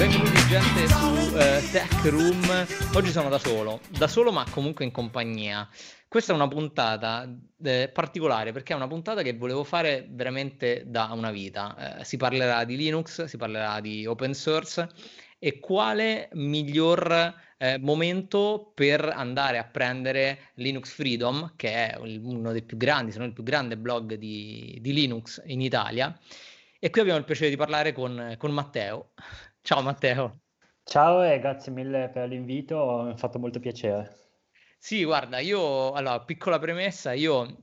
[0.00, 2.66] Benvenuti gente su eh, Tech Room.
[2.94, 5.68] Oggi sono da solo, da solo ma comunque in compagnia.
[6.08, 7.30] Questa è una puntata
[7.62, 11.98] eh, particolare perché è una puntata che volevo fare veramente da una vita.
[11.98, 14.88] Eh, si parlerà di Linux, si parlerà di open source
[15.38, 22.62] e quale miglior eh, momento per andare a prendere Linux Freedom, che è uno dei
[22.62, 26.18] più grandi, se non il più grande blog di, di Linux in Italia.
[26.82, 29.10] E qui abbiamo il piacere di parlare con, con Matteo.
[29.62, 30.40] Ciao Matteo.
[30.82, 34.16] Ciao e grazie mille per l'invito, mi ha fatto molto piacere.
[34.78, 37.62] Sì, guarda, io, allora, piccola premessa, io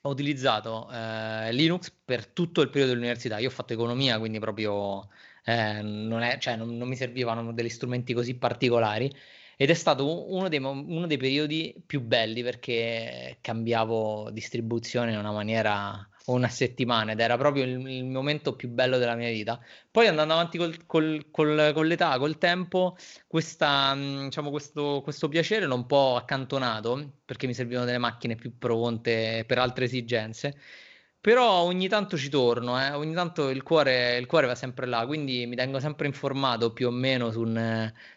[0.00, 5.08] ho utilizzato eh, Linux per tutto il periodo dell'università, io ho fatto economia, quindi proprio
[5.44, 9.10] eh, non, è, cioè, non, non, mi servivano degli strumenti così particolari
[9.56, 15.32] ed è stato uno dei, uno dei periodi più belli perché cambiavo distribuzione in una
[15.32, 19.60] maniera una settimana ed era proprio il, il, momento più bello della mia vita.
[19.90, 25.66] Poi andando avanti col, col, col, con l'età, col tempo, questa, diciamo, questo, questo piacere
[25.66, 30.56] l'ho un po' accantonato perché mi servivano delle macchine più pronte per altre esigenze
[31.24, 32.90] però ogni tanto ci torno, eh?
[32.90, 36.88] ogni tanto il cuore, il cuore, va sempre là, quindi mi tengo sempre informato più
[36.88, 37.50] o meno su,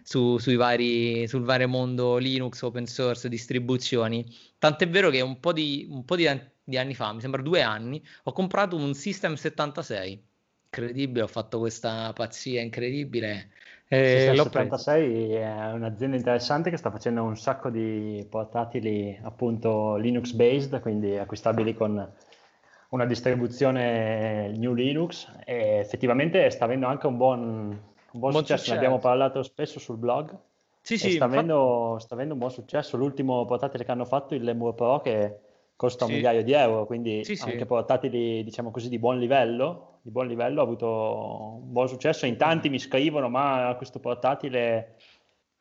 [0.04, 4.26] su, sui vari, sul vario mondo Linux, open source, distribuzioni.
[4.58, 6.28] Tant'è vero che un po' di, un po di,
[6.68, 10.22] di anni fa, mi sembra due anni, ho comprato un System 76.
[10.66, 13.52] Incredibile, ho fatto questa pazzia incredibile.
[13.88, 20.34] Eh, System 76 è un'azienda interessante che sta facendo un sacco di portatili appunto Linux
[20.34, 22.06] based, quindi acquistabili con
[22.90, 27.80] una distribuzione New Linux e effettivamente sta avendo anche un buon, un
[28.12, 28.58] buon, buon successo.
[28.58, 28.72] successo.
[28.72, 30.38] Ne abbiamo parlato spesso sul blog.
[30.82, 31.34] Sì, sì, sta, infatti...
[31.34, 32.98] avendo, sta, avendo, un buon successo.
[32.98, 35.40] L'ultimo portatile che hanno fatto, il Lemur Pro, che
[35.78, 36.12] costa sì.
[36.12, 40.28] un migliaio di euro, quindi sì, anche portatili diciamo così di buon livello, di buon
[40.28, 42.26] livello ha avuto un buon successo.
[42.26, 44.98] In tanti mi scrivono, ma questo portatile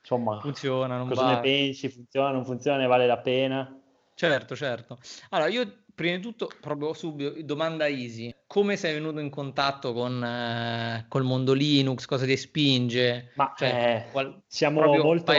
[0.00, 1.34] insomma funziona, non cosa va.
[1.34, 1.88] ne pensi?
[1.88, 3.80] Funziona, non funziona, ne vale la pena?
[4.14, 4.98] Certo, certo.
[5.28, 8.34] Allora, io prima di tutto, proprio subito, domanda easy.
[8.46, 12.06] Come sei venuto in contatto con eh, col mondo Linux?
[12.06, 13.32] Cosa ti spinge?
[13.34, 14.42] Ma cioè, eh, qual...
[14.46, 15.34] siamo molto...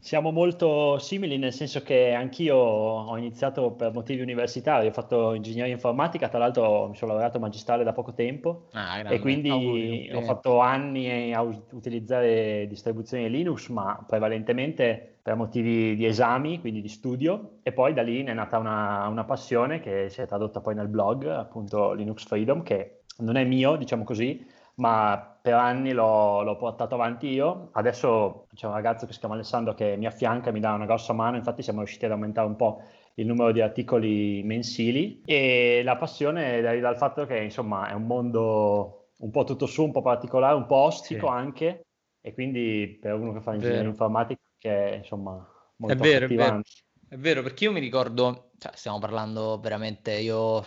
[0.00, 5.72] Siamo molto simili nel senso che anch'io ho iniziato per motivi universitari, ho fatto ingegneria
[5.72, 8.68] informatica, tra l'altro mi sono laureato magistrale da poco tempo.
[8.72, 15.94] Ah, e quindi Auguri, ho fatto anni a utilizzare distribuzioni Linux, ma prevalentemente per motivi
[15.94, 19.80] di esami, quindi di studio, e poi da lì ne è nata una, una passione
[19.80, 24.02] che si è tradotta poi nel blog, appunto Linux Freedom, che non è mio, diciamo
[24.04, 24.44] così,
[24.76, 27.70] ma per anni l'ho, l'ho, portato avanti io.
[27.72, 30.86] Adesso c'è un ragazzo che si chiama Alessandro che mi affianca, e mi dà una
[30.86, 32.82] grossa mano, infatti siamo riusciti ad aumentare un po'
[33.14, 35.22] il numero di articoli mensili.
[35.24, 39.84] E la passione deriva dal fatto che insomma è un mondo un po' tutto su,
[39.84, 41.32] un po' particolare, un po' ostico sì.
[41.32, 41.80] anche.
[42.22, 45.46] E quindi per uno che fa ingegneria informatica che è insomma
[45.76, 46.60] molto è vero, è vero,
[47.08, 50.62] è vero, perché io mi ricordo, cioè, stiamo parlando veramente io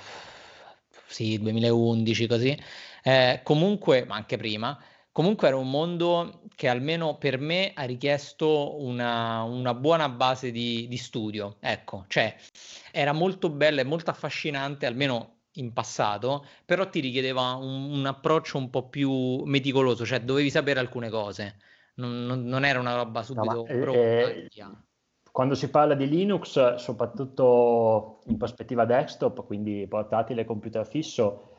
[1.06, 2.58] sì, 2011 così,
[3.04, 4.82] eh, comunque, ma anche prima,
[5.12, 10.88] comunque era un mondo che almeno per me ha richiesto una, una buona base di,
[10.88, 12.36] di, studio, ecco, cioè
[12.92, 18.58] era molto bella e molto affascinante, almeno in passato, però ti richiedeva un, un approccio
[18.58, 21.58] un po' più meticoloso, cioè dovevi sapere alcune cose,
[21.96, 24.00] non, non, non era una roba subito no, pronta.
[24.00, 24.48] Eh,
[25.32, 31.53] quando si parla di Linux, soprattutto in prospettiva desktop, quindi portatile, computer fisso,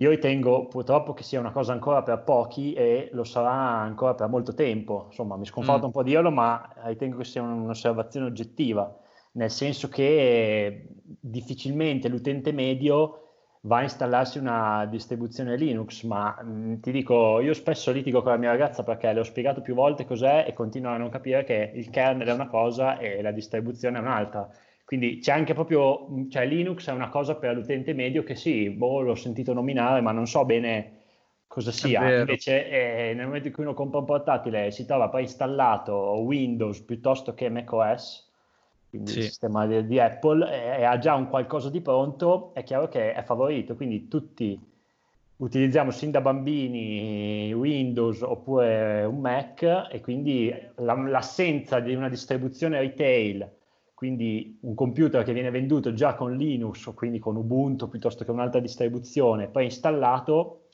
[0.00, 4.28] io ritengo purtroppo che sia una cosa ancora per pochi e lo sarà ancora per
[4.28, 5.06] molto tempo.
[5.06, 5.86] Insomma, mi sconforta mm.
[5.86, 8.96] un po' dirlo, ma ritengo che sia un'osservazione oggettiva,
[9.32, 13.22] nel senso che difficilmente l'utente medio
[13.62, 18.30] va a installarsi una distribuzione Linux, ma mh, mm, ti dico, io spesso litigo con
[18.30, 21.42] la mia ragazza perché le ho spiegato più volte cos'è e continua a non capire
[21.42, 24.48] che il kernel è una cosa e la distribuzione è un'altra.
[24.88, 29.02] Quindi c'è anche proprio, cioè Linux è una cosa per l'utente medio che sì, boh,
[29.02, 31.00] l'ho sentito nominare, ma non so bene
[31.46, 32.20] cosa sia.
[32.20, 36.80] Invece eh, nel momento in cui uno compra un portatile e si trova preinstallato Windows
[36.80, 38.32] piuttosto che macOS,
[38.88, 39.18] quindi sì.
[39.18, 42.88] il sistema di, di Apple, e, e, ha già un qualcosa di pronto, è chiaro
[42.88, 43.76] che è favorito.
[43.76, 44.58] Quindi tutti
[45.36, 52.80] utilizziamo sin da bambini Windows oppure un Mac e quindi la, l'assenza di una distribuzione
[52.80, 53.56] retail,
[53.98, 58.30] quindi un computer che viene venduto già con Linux o quindi con Ubuntu piuttosto che
[58.30, 60.66] un'altra distribuzione preinstallato,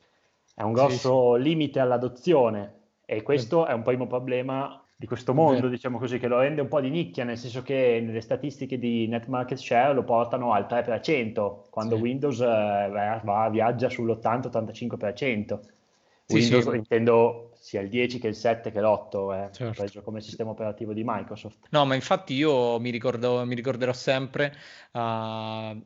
[0.54, 1.48] è un grosso sì, sì.
[1.48, 2.74] limite all'adozione
[3.06, 6.68] e questo è un primo problema di questo mondo, diciamo così, che lo rende un
[6.68, 10.66] po' di nicchia, nel senso che nelle statistiche di net market share lo portano al
[10.68, 12.02] 3%, quando sì.
[12.02, 15.60] Windows eh, va, viaggia sull'80-85%.
[16.28, 16.76] Windows sì.
[16.76, 20.02] intendo sia il 10 che il 7 che l'8, eh, certo.
[20.02, 21.68] come sistema operativo di Microsoft.
[21.70, 24.54] No, ma infatti io mi, ricordo, mi ricorderò sempre
[24.92, 24.98] uh,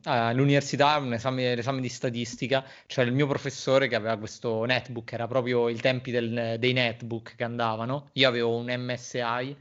[0.03, 5.27] all'università un esame, l'esame di statistica, cioè il mio professore che aveva questo netbook, era
[5.27, 9.55] proprio i tempi del, dei netbook che andavano, io avevo un MSI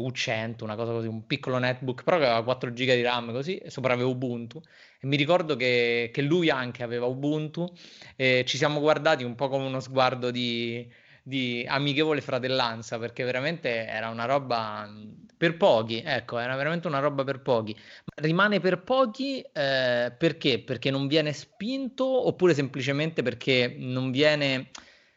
[0.00, 3.56] U100, una cosa così, un piccolo netbook, però che aveva 4 giga di RAM così,
[3.58, 4.60] e sopra avevo Ubuntu.
[5.00, 7.72] E mi ricordo che, che lui anche aveva Ubuntu
[8.16, 10.88] e ci siamo guardati un po' come uno sguardo di,
[11.22, 14.88] di amichevole fratellanza, perché veramente era una roba
[15.36, 17.76] per pochi, ecco, era veramente una roba per pochi.
[18.16, 20.60] Rimane per pochi eh, perché?
[20.60, 24.70] Perché non viene spinto oppure semplicemente perché non viene,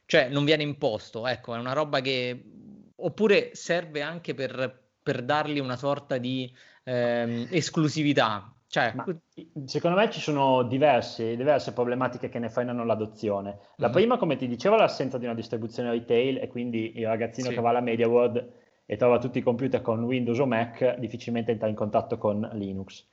[0.05, 2.43] cioè non viene imposto, ecco, è una roba che
[3.05, 6.51] oppure serve anche per, per dargli una sorta di
[6.83, 8.51] ehm, esclusività.
[8.67, 8.93] Cioè...
[8.95, 9.05] Ma,
[9.65, 13.59] secondo me ci sono diverse, diverse, problematiche che ne frenano l'adozione.
[13.75, 13.95] La mm-hmm.
[13.95, 17.53] prima, come ti dicevo, è l'assenza di una distribuzione retail e quindi il ragazzino sì.
[17.53, 18.51] che va alla Media World
[18.87, 23.05] e trova tutti i computer con Windows o Mac difficilmente entra in contatto con Linux.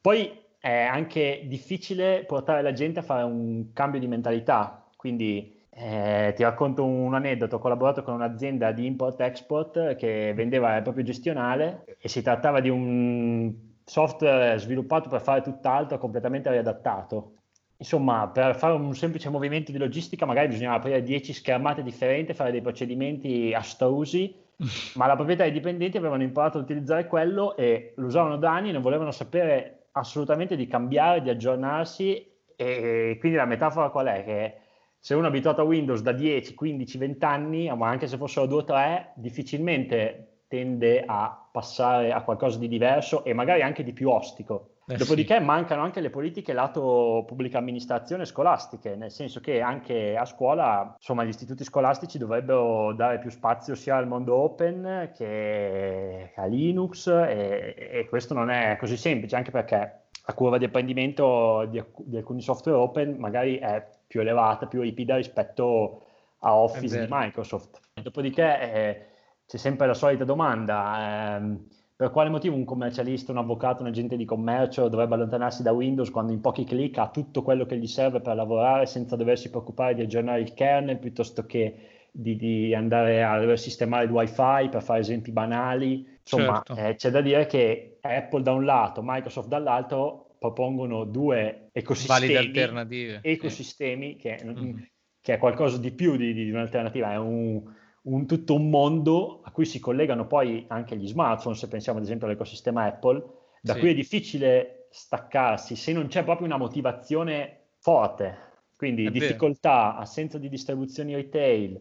[0.00, 6.32] Poi è anche difficile portare la gente a fare un cambio di mentalità, quindi eh,
[6.36, 11.84] ti racconto un aneddoto, ho collaborato con un'azienda di import-export che vendeva il proprio gestionale
[11.98, 13.52] e si trattava di un
[13.84, 17.32] software sviluppato per fare tutt'altro, completamente riadattato.
[17.76, 22.52] Insomma, per fare un semplice movimento di logistica magari bisognava aprire 10 schermate differenti, fare
[22.52, 24.32] dei procedimenti astrusi,
[24.94, 28.52] ma la proprietà e i dipendenti avevano imparato ad utilizzare quello e lo usavano da
[28.52, 34.06] anni e non volevano sapere assolutamente di cambiare, di aggiornarsi e quindi la metafora qual
[34.06, 34.24] è?
[34.24, 34.58] Che
[35.04, 38.46] se uno è abituato a Windows da 10, 15, 20 anni, ma anche se fossero
[38.46, 43.92] 2 o 3, difficilmente tende a passare a qualcosa di diverso e magari anche di
[43.92, 44.76] più ostico.
[44.86, 45.44] Eh Dopodiché sì.
[45.44, 51.22] mancano anche le politiche lato pubblica amministrazione scolastiche, nel senso che anche a scuola, insomma,
[51.24, 57.74] gli istituti scolastici dovrebbero dare più spazio sia al mondo open che a Linux e,
[57.76, 62.40] e questo non è così semplice, anche perché la curva di apprendimento di, di alcuni
[62.40, 66.02] software open magari è più elevata, più ripida rispetto
[66.40, 67.80] a Office di Microsoft.
[68.02, 69.06] Dopodiché eh,
[69.46, 71.66] c'è sempre la solita domanda, ehm,
[71.96, 76.10] per quale motivo un commercialista, un avvocato, un agente di commercio dovrebbe allontanarsi da Windows
[76.10, 79.94] quando in pochi clic ha tutto quello che gli serve per lavorare senza doversi preoccupare
[79.94, 85.00] di aggiornare il kernel piuttosto che di, di andare a sistemare il wifi per fare
[85.00, 86.18] esempi banali.
[86.20, 86.82] Insomma, certo.
[86.82, 93.20] eh, c'è da dire che Apple da un lato, Microsoft dall'altro propongono due ecosistemi, alternative.
[93.22, 94.76] ecosistemi che, mm.
[95.22, 97.62] che, è qualcosa di più di, di un'alternativa, è un,
[98.02, 102.04] un, tutto un mondo a cui si collegano poi anche gli smartphone, se pensiamo ad
[102.04, 103.24] esempio all'ecosistema Apple,
[103.62, 103.80] da sì.
[103.80, 108.52] cui è difficile staccarsi se non c'è proprio una motivazione forte.
[108.76, 110.02] Quindi è difficoltà, vero.
[110.02, 111.80] assenza di distribuzioni retail,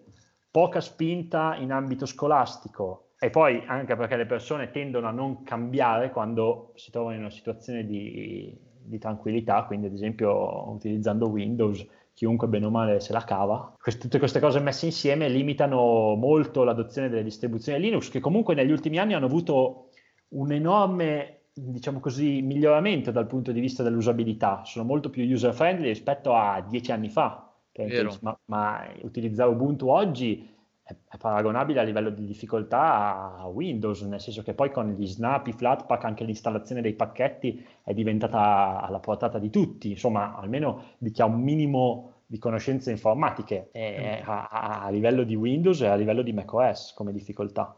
[0.50, 6.12] poca spinta in ambito scolastico, e poi anche perché le persone tendono a non cambiare
[6.12, 12.50] quando si trovano in una situazione di, di tranquillità, quindi ad esempio utilizzando Windows, chiunque
[12.50, 13.76] bene o male se la cava.
[13.80, 18.72] Queste, tutte queste cose messe insieme limitano molto l'adozione delle distribuzioni Linux, che comunque negli
[18.72, 19.92] ultimi anni hanno avuto
[20.32, 24.64] un enorme, diciamo così, miglioramento dal punto di vista dell'usabilità.
[24.66, 27.50] Sono molto più user friendly rispetto a dieci anni fa.
[28.20, 30.52] Ma, ma utilizzare Ubuntu oggi
[30.84, 35.08] è, è, paragonabile a livello di difficoltà a Windows, nel senso che poi con gli
[35.08, 40.96] snap, i flatpak, anche l'installazione dei pacchetti è diventata alla portata di tutti, insomma, almeno
[40.98, 45.88] di chi ha un minimo di conoscenze informatiche eh, a, a, livello di Windows e
[45.88, 47.76] a livello di macOS come difficoltà.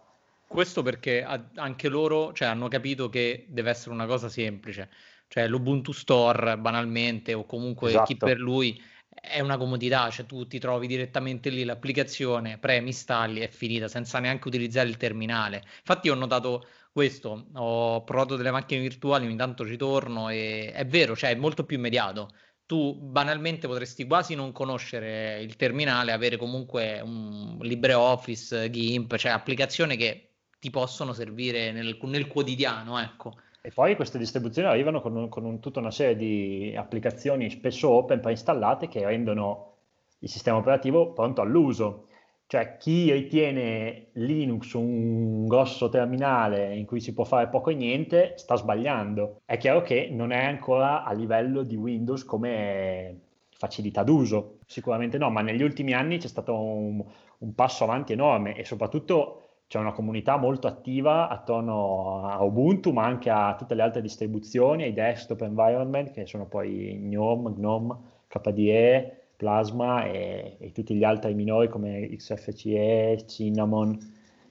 [0.47, 1.23] Questo perché
[1.55, 4.89] anche loro cioè, hanno capito che deve essere una cosa semplice,
[5.27, 8.05] cioè l'Ubuntu Store banalmente o comunque esatto.
[8.05, 8.81] chi per lui
[9.21, 14.19] è una comodità, cioè tu ti trovi direttamente lì l'applicazione, premi, installi, è finita, senza
[14.19, 15.63] neanche utilizzare il terminale.
[15.79, 20.85] Infatti ho notato questo, ho provato delle macchine virtuali, ogni tanto ci torno e è
[20.85, 22.29] vero, cioè è molto più immediato.
[22.65, 29.97] Tu banalmente potresti quasi non conoscere il terminale, avere comunque un LibreOffice, GIMP, cioè applicazioni
[29.97, 33.35] che ti possono servire nel, nel quotidiano, ecco.
[33.65, 37.89] E poi queste distribuzioni arrivano con, un, con un, tutta una serie di applicazioni spesso
[37.89, 39.77] open preinstallate che rendono
[40.19, 42.09] il sistema operativo pronto all'uso.
[42.45, 48.33] Cioè chi ritiene Linux un grosso terminale in cui si può fare poco e niente
[48.35, 49.41] sta sbagliando.
[49.43, 55.31] È chiaro che non è ancora a livello di Windows come facilità d'uso, sicuramente no,
[55.31, 57.03] ma negli ultimi anni c'è stato un,
[57.39, 59.44] un passo avanti enorme e soprattutto
[59.75, 64.83] c'è una comunità molto attiva attorno a Ubuntu, ma anche a tutte le altre distribuzioni,
[64.83, 71.33] ai desktop environment, che sono poi GNOME, GNOME, KDE, Plasma e, e, tutti gli altri
[71.33, 73.97] minori come XFCE, Cinnamon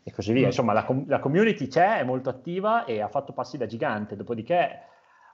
[0.03, 0.43] e così via.
[0.43, 0.47] Mm.
[0.49, 4.17] Insomma, la, la, community c'è, è molto attiva e ha fatto passi da gigante.
[4.17, 4.81] Dopodiché,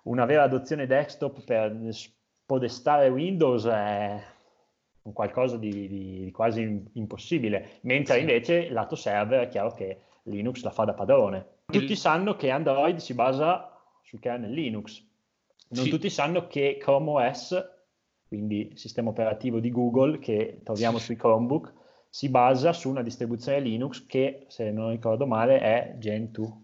[0.04, 4.22] una vera adozione desktop per spodestare Windows è
[5.02, 8.20] un qualcosa di, di, quasi impossibile, mentre sì.
[8.20, 11.46] invece lato server è chiaro che Linux la fa da padrone.
[11.66, 15.02] Tutti sanno che Android si basa sul kernel Linux,
[15.68, 15.90] non sì.
[15.90, 17.64] tutti sanno che Chrome OS,
[18.26, 21.72] quindi sistema operativo di Google che troviamo sui Chromebook,
[22.08, 26.62] si basa su una distribuzione Linux che, se non ricordo male, è Gentoo.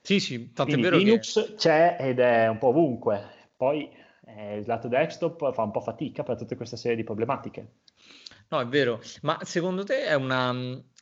[0.00, 1.54] Sì, sì, tanto quindi è vero Linux che...
[1.54, 3.20] c'è ed è un po' ovunque.
[3.56, 3.90] Poi
[4.36, 7.66] eh, il lato desktop fa un po' fatica per tutta questa serie di problematiche.
[8.50, 10.54] No, è vero, ma secondo te è una,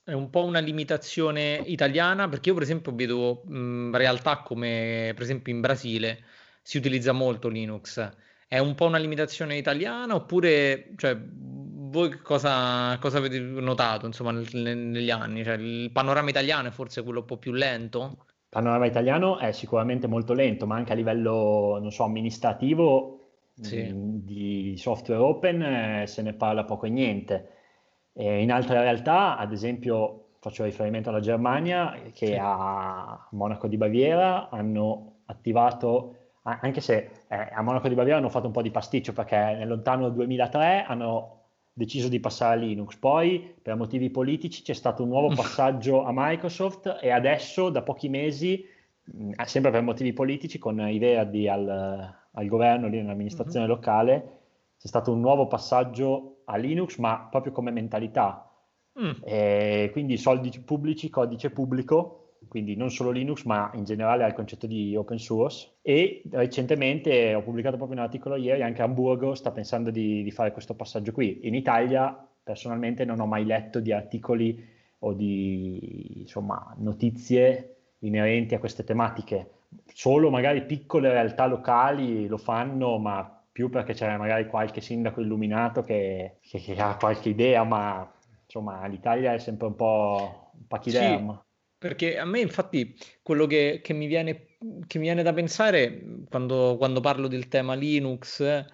[0.05, 2.29] è un po' una limitazione italiana?
[2.29, 6.25] Perché io, per esempio, vedo mh, realtà come, per esempio, in Brasile
[6.63, 8.15] si utilizza molto Linux.
[8.49, 15.11] È un po' una limitazione italiana oppure, cioè, voi cosa, cosa avete notato, insomma, negli
[15.11, 15.45] anni?
[15.45, 18.17] Cioè, il panorama italiano è forse quello un po' più lento?
[18.19, 23.16] Il panorama italiano è sicuramente molto lento, ma anche a livello, non so, amministrativo
[23.61, 23.91] sì.
[23.95, 27.51] di software open eh, se ne parla poco e niente.
[28.13, 32.39] E in altre realtà, ad esempio, faccio riferimento alla Germania, che sì.
[32.41, 38.47] a Monaco di Baviera hanno attivato, anche se eh, a Monaco di Baviera hanno fatto
[38.47, 41.37] un po' di pasticcio perché nel lontano 2003 hanno
[41.73, 46.11] deciso di passare a Linux, poi per motivi politici c'è stato un nuovo passaggio a
[46.13, 48.65] Microsoft e adesso da pochi mesi,
[49.45, 53.75] sempre per motivi politici, con i Verdi al, al governo, lì nell'amministrazione mm-hmm.
[53.75, 54.39] locale,
[54.79, 58.51] c'è stato un nuovo passaggio a Linux, ma proprio come mentalità.
[59.01, 59.91] Mm.
[59.91, 64.95] Quindi soldi pubblici, codice pubblico, quindi non solo Linux, ma in generale al concetto di
[64.95, 65.79] open source.
[65.83, 70.53] E recentemente ho pubblicato proprio un articolo ieri, anche Hamburgo sta pensando di, di fare
[70.53, 71.41] questo passaggio qui.
[71.43, 74.63] In Italia, personalmente, non ho mai letto di articoli
[75.01, 79.51] o di insomma, notizie inerenti a queste tematiche.
[79.93, 85.83] Solo magari piccole realtà locali lo fanno, ma più perché c'è magari qualche sindaco illuminato
[85.83, 88.13] che, che, che ha qualche idea, ma
[88.45, 91.33] insomma l'Italia è sempre un po' un pachiderma.
[91.33, 91.45] Sì,
[91.79, 94.57] perché a me infatti quello che, che, mi, viene,
[94.87, 98.65] che mi viene da pensare quando, quando parlo del tema Linux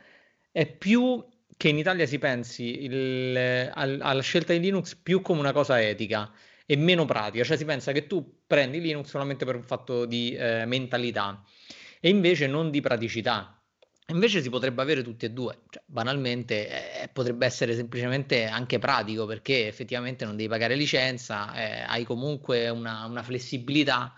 [0.51, 1.25] è più
[1.57, 5.81] che in Italia si pensi il, al, alla scelta di Linux più come una cosa
[5.81, 6.31] etica
[6.73, 10.35] e meno pratica, cioè si pensa che tu prendi Linux solamente per un fatto di
[10.35, 11.45] eh, mentalità
[12.01, 13.61] e invece non di praticità.
[14.07, 19.27] Invece si potrebbe avere tutti e due, cioè, banalmente eh, potrebbe essere semplicemente anche pratico
[19.27, 24.15] perché effettivamente non devi pagare licenza, eh, hai comunque una, una flessibilità,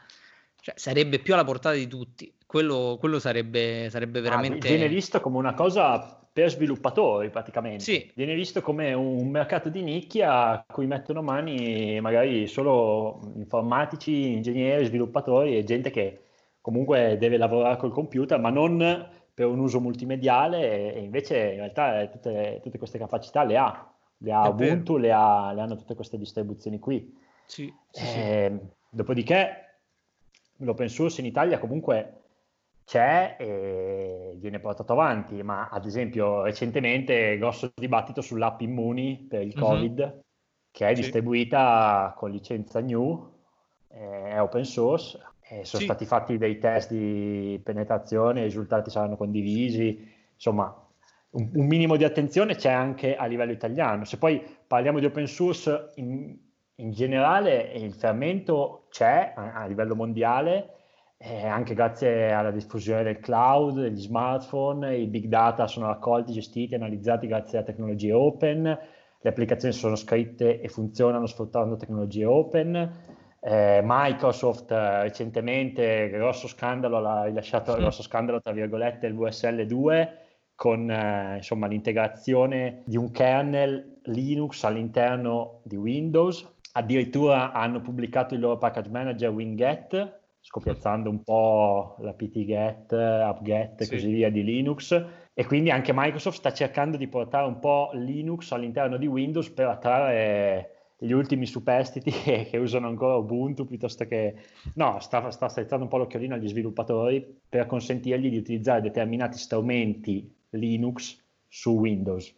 [0.61, 4.69] cioè, sarebbe più alla portata di tutti, quello, quello sarebbe, sarebbe ah, veramente...
[4.69, 8.11] Ah, viene visto come una cosa per sviluppatori praticamente, sì.
[8.13, 14.85] viene visto come un mercato di nicchia a cui mettono mani magari solo informatici, ingegneri,
[14.85, 16.23] sviluppatori e gente che
[16.61, 22.05] comunque deve lavorare col computer ma non per un uso multimediale e invece in realtà
[22.09, 26.19] tutte, tutte queste capacità le ha, le ha Ubuntu, le, ha, le, hanno tutte queste
[26.19, 27.17] distribuzioni qui.
[27.47, 28.67] Sì, sì, eh, sì.
[28.91, 29.77] Dopodiché
[30.57, 32.24] l'open source in Italia comunque
[32.85, 39.55] c'è e viene portato avanti, ma ad esempio recentemente grosso dibattito sull'app Immuni per il
[39.55, 39.63] mhm.
[39.63, 40.19] Covid, mm-hmm.
[40.71, 43.33] che è distribuita con licenza GNU,
[43.89, 45.85] è open source, eh, sono sì.
[45.85, 50.75] stati fatti dei test di penetrazione, i risultati saranno condivisi, insomma
[51.31, 54.05] un, un, minimo di attenzione c'è anche a livello italiano.
[54.05, 56.37] Se poi parliamo di open source in,
[56.77, 60.84] in generale, il fermento c'è a, a livello mondiale,
[61.17, 66.75] eh, anche grazie alla diffusione del cloud, degli smartphone, i big data sono raccolti, gestiti,
[66.75, 73.83] analizzati grazie a tecnologie open, le applicazioni sono scritte e funzionano sfruttando tecnologie open eh,
[73.85, 77.79] Microsoft eh, recentemente, grosso scandalo, l'ha rilasciato, sì.
[77.79, 80.19] grosso scandalo tra virgolette, il VSL 2
[80.55, 86.51] con eh, insomma, l'integrazione di un kernel Linux all'interno di Windows.
[86.73, 93.85] Addirittura hanno pubblicato il loro package manager Winget, scopiazzando un po' la ptget, upget e
[93.85, 93.91] sì.
[93.93, 95.05] così via di Linux.
[95.33, 99.69] E quindi anche Microsoft sta cercando di portare un po' Linux all'interno di Windows per
[99.69, 104.35] attrarre gli ultimi superstiti che, che, usano ancora Ubuntu piuttosto che...
[104.75, 111.21] No, sta, sta un po' l'occhiolino agli sviluppatori per consentirgli di utilizzare determinati strumenti Linux
[111.49, 112.33] su Windows.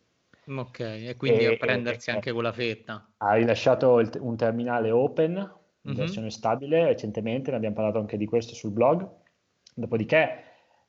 [0.47, 3.05] Ok, e quindi e, a prendersi e, anche con la fetta.
[3.17, 6.01] Ha rilasciato il, un terminale open in mm-hmm.
[6.01, 9.09] versione stabile recentemente, ne abbiamo parlato anche di questo sul blog.
[9.75, 10.43] Dopodiché,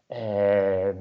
[0.08, 0.96] eh,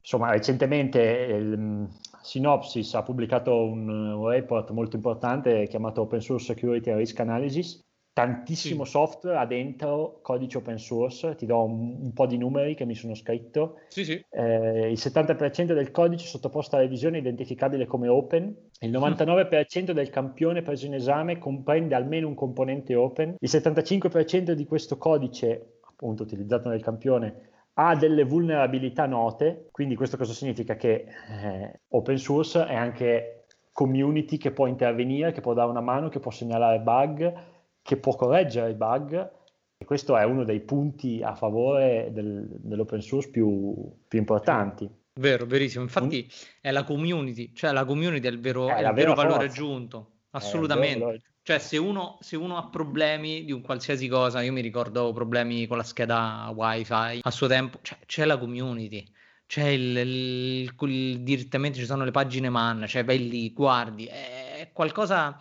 [0.00, 1.28] insomma, recentemente...
[1.28, 7.85] Eh, Synopsys ha pubblicato un, un report molto importante chiamato Open Source Security Risk Analysis,
[8.16, 8.92] tantissimo sì.
[8.92, 12.94] software ha dentro codice open source, ti do un, un, po' di numeri che mi
[12.94, 13.80] sono scritto.
[13.88, 14.24] Sì, sì.
[14.30, 20.08] Eh, il 70% del codice è sottoposto a revisione identificabile come open, il 99% del
[20.08, 26.22] campione preso in esame comprende almeno un componente open, il 75% di questo codice, appunto
[26.22, 30.74] utilizzato nel campione, ha delle vulnerabilità note, quindi questo cosa significa?
[30.76, 31.04] Che
[31.42, 36.18] eh, open source è anche community che può intervenire, che può dare una mano, che
[36.18, 37.54] può segnalare bug,
[37.86, 39.30] che può correggere i bug
[39.78, 43.74] e questo è uno dei punti a favore del, dell'open source più,
[44.08, 44.90] più, importanti.
[45.20, 45.84] Vero, verissimo.
[45.84, 46.38] Infatti mm.
[46.60, 50.22] è la community, cioè la community è il vero, è è il vero valore aggiunto,
[50.30, 51.22] assolutamente.
[51.42, 55.68] Cioè se uno, se uno, ha problemi di un qualsiasi cosa, io mi ricordo problemi
[55.68, 59.04] con la scheda wifi a suo tempo, cioè, c'è la community
[59.46, 64.70] c'è il, il, il, direttamente ci sono le pagine man, cioè vai lì, guardi, è
[64.72, 65.40] qualcosa,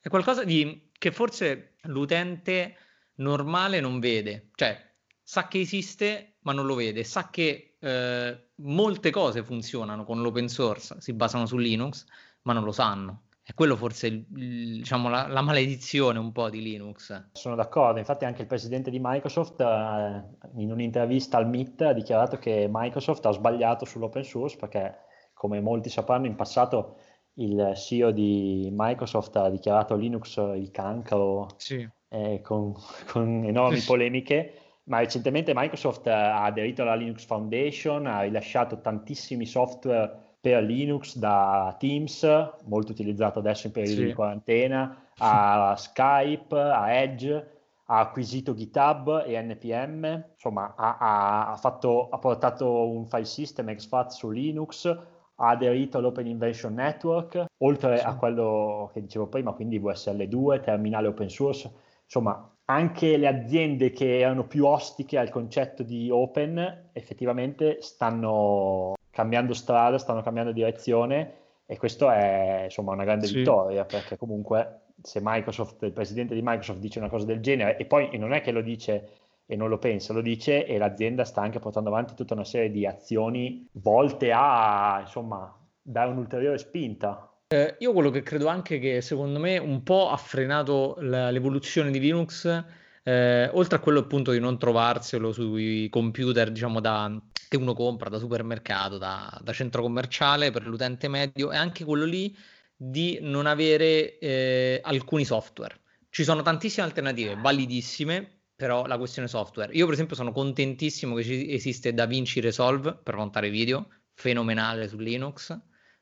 [0.00, 2.76] è qualcosa di che forse l'utente
[3.16, 4.78] normale non vede, cioè
[5.22, 10.48] sa che esiste ma non lo vede, sa che eh, molte cose funzionano con l'open
[10.48, 12.04] source, si basano su Linux,
[12.42, 13.24] ma non lo sanno.
[13.44, 17.30] È quello forse diciamo, la, la, maledizione un po' di Linux.
[17.32, 20.22] Sono d'accordo, infatti anche il presidente di Microsoft eh,
[20.56, 24.96] in un'intervista al MIT ha dichiarato che Microsoft ha sbagliato sull'open source perché
[25.34, 26.98] come molti sapranno in passato
[27.34, 31.88] il CEO di Microsoft ha dichiarato Linux il cancro sì.
[32.08, 32.74] eh, con,
[33.06, 40.30] con, enormi polemiche, ma recentemente Microsoft ha aderito alla Linux Foundation, ha rilasciato tantissimi software
[40.40, 42.24] per Linux da Teams,
[42.64, 44.06] molto utilizzato adesso in periodo sì.
[44.06, 51.56] di quarantena, a Skype, a Edge, ha acquisito GitHub e NPM, insomma ha, ha, ha,
[51.56, 54.98] fatto, ha portato un file system XFAT su Linux,
[55.36, 58.04] ha aderito all'Open Invention Network, oltre sì.
[58.04, 61.70] a quello che dicevo prima, quindi VSL2, terminale open source,
[62.04, 69.52] insomma anche le aziende che erano più ostiche al concetto di open effettivamente stanno cambiando
[69.52, 71.34] strada, stanno cambiando direzione
[71.66, 73.36] e questo è insomma una grande sì.
[73.36, 77.84] vittoria perché comunque se Microsoft, il presidente di Microsoft dice una cosa del genere e
[77.84, 79.08] poi non è che lo dice
[79.46, 82.70] e non lo pensa, lo dice e l'azienda sta anche portando avanti tutta una serie
[82.70, 87.28] di azioni volte a insomma dare un'ulteriore spinta.
[87.48, 91.90] Eh, io quello che credo anche che secondo me un po' ha frenato la, l'evoluzione
[91.90, 92.64] di Linux,
[93.02, 98.08] eh, oltre a quello appunto di non trovarselo sui computer, diciamo, da, che uno compra
[98.08, 102.34] da supermercato, da, da centro commerciale per l'utente medio, è anche quello lì
[102.74, 105.78] di non avere eh, alcuni software.
[106.08, 109.72] Ci sono tantissime alternative validissime, però la questione software.
[109.72, 115.58] Io per esempio sono contentissimo che esiste DaVinci Resolve per montare video, fenomenale su Linux,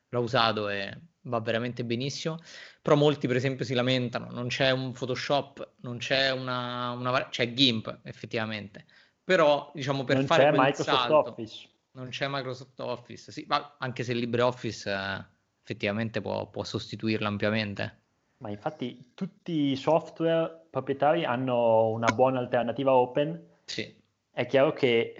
[0.09, 2.37] l'ho usato e va veramente benissimo,
[2.79, 7.51] però molti per esempio si lamentano, non c'è un Photoshop, non c'è una, una c'è
[7.51, 8.85] GIMP effettivamente,
[9.23, 11.67] però diciamo per non fare c'è Microsoft salto, Office.
[11.93, 15.25] non c'è Microsoft Office, sì, ma anche se LibreOffice eh,
[15.63, 18.01] effettivamente può, può sostituirlo ampiamente.
[18.37, 23.39] Ma infatti tutti i software proprietari hanno una buona alternativa open.
[23.65, 23.95] Sì.
[24.31, 25.13] È chiaro che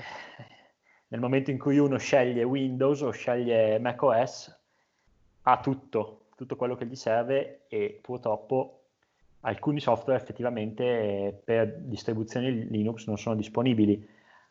[1.10, 4.60] nel momento in cui uno sceglie Windows o sceglie macOS,
[5.44, 8.78] ha tutto, tutto quello che gli serve e purtroppo
[9.42, 14.08] alcuni software effettivamente per distribuzioni Linux non sono disponibili.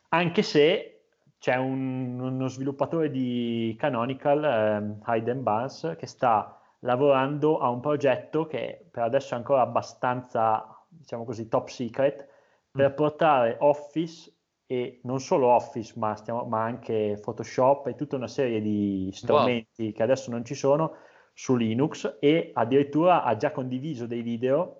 [0.09, 1.01] Anche se
[1.39, 8.45] c'è un, uno sviluppatore di Canonical, eh, Hayden Barnes, che sta lavorando a un progetto
[8.45, 10.70] che per adesso è ancora abbastanza,
[11.01, 12.27] diciamo così, top secret,
[12.71, 12.95] per mm.
[12.95, 14.31] portare Office
[14.65, 19.83] e non solo Office, ma, stiamo, ma anche Photoshop e tutta una serie di strumenti
[19.83, 19.91] wow.
[19.91, 20.95] che adesso non ci sono
[21.33, 24.77] su Linux e addirittura ha già condiviso dei video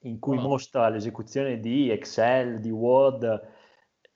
[0.00, 0.48] in cui wow.
[0.48, 3.48] mostra l'esecuzione di Excel, di Word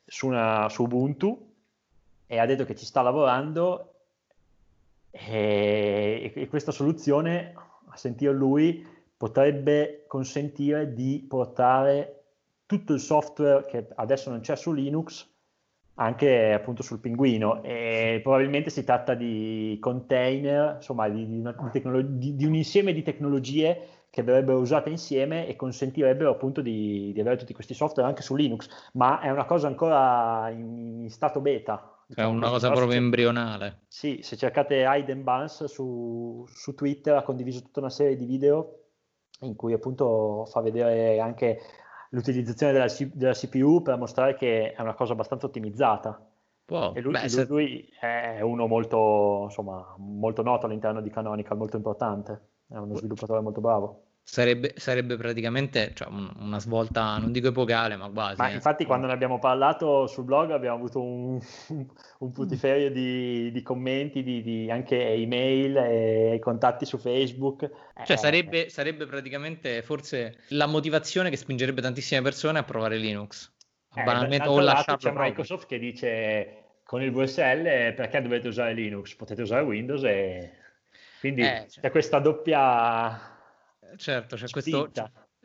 [0.04, 1.54] su, una, su Ubuntu
[2.26, 3.92] e ha detto che ci sta lavorando
[5.10, 7.54] e, e questa soluzione,
[7.88, 8.84] a sentire lui,
[9.16, 12.24] potrebbe consentire di portare
[12.66, 15.34] tutto il software che adesso non c'è su Linux
[15.98, 17.62] anche appunto sul pinguino.
[17.62, 21.54] E probabilmente si tratta di container, insomma di, di, una,
[22.02, 27.36] di, di un insieme di tecnologie che verrebbero usate insieme e consentirebbero appunto di, avere
[27.36, 31.96] tutti questi software anche su Linux, ma è una cosa ancora in, in stato beta,
[32.14, 33.80] è una cosa proprio embrionale.
[33.88, 38.85] Sì, se cercate Hayden Barnes su, su, Twitter ha condiviso tutta una serie di video
[39.40, 41.60] in cui appunto fa vedere anche
[42.10, 46.20] l'utilizzazione della, della, CPU per mostrare che è una cosa abbastanza ottimizzata.
[46.64, 46.92] Può.
[46.94, 47.44] E lui, Beh, se...
[47.44, 53.40] lui, è uno molto, insomma, molto noto all'interno di Canonical, molto importante, è uno sviluppatore
[53.40, 54.05] molto bravo.
[54.28, 58.40] Sarebbe, sarebbe praticamente cioè, una svolta, non dico epocale, ma quasi.
[58.40, 58.54] Ma eh.
[58.54, 61.38] infatti, quando ne abbiamo parlato sul blog, abbiamo avuto un,
[62.18, 67.70] un putiferio di, di commenti, di, di, anche email e contatti su Facebook.
[68.04, 73.52] Cioè, eh, sarebbe, sarebbe, praticamente forse la motivazione che spingerebbe tantissime persone a provare Linux.
[73.94, 74.96] Eh, banalmente, o lasciarlo.
[74.96, 75.22] C'è proprio.
[75.22, 79.14] Microsoft che dice con il VSL perché dovete usare Linux?
[79.14, 80.50] Potete usare Windows e
[81.20, 81.82] quindi eh, cioè.
[81.82, 83.34] c'è questa doppia
[83.96, 84.90] certo, c'è questo...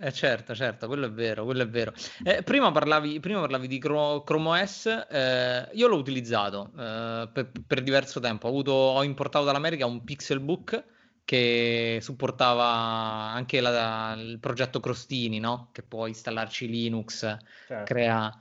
[0.04, 1.94] Eh certo, certo, quello è vero, quello è vero.
[2.24, 7.84] Eh, prima, parlavi, prima, parlavi, di Chrome OS, eh, io l'ho utilizzato eh, per, per,
[7.84, 10.86] diverso tempo, ho, avuto, ho, importato dall'America un Pixelbook
[11.24, 15.70] che supportava anche la, il progetto Crostini, no?
[15.72, 17.38] che può installarci Linux,
[17.68, 17.84] certo.
[17.84, 18.36] crea...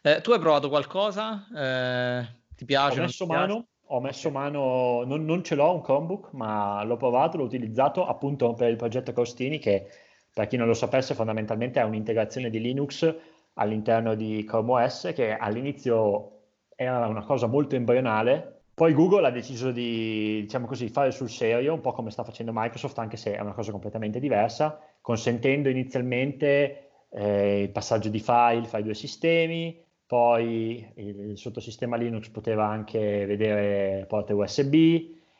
[0.00, 1.46] Eh, tu hai provato qualcosa?
[1.54, 3.00] Eh, ti piace?
[3.00, 7.36] Ho messo mano, ho messo mano, non, non, ce l'ho un Chromebook, ma l'ho provato,
[7.36, 9.86] l'ho utilizzato appunto per il progetto Costini, che
[10.32, 13.14] per chi non lo sapesse fondamentalmente è un'integrazione di Linux
[13.54, 16.38] all'interno di Chrome OS che all'inizio
[16.74, 21.74] era una cosa molto embrionale, poi Google ha deciso di, diciamo così, fare sul serio,
[21.74, 26.92] un po' come sta facendo Microsoft, anche se è una cosa completamente diversa, consentendo inizialmente
[27.10, 29.78] eh, il passaggio di file fra i due sistemi,
[30.12, 34.74] poi il sottosistema Linux poteva anche vedere porte USB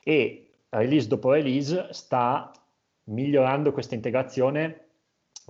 [0.02, 2.50] e release dopo release sta
[3.04, 4.86] migliorando questa integrazione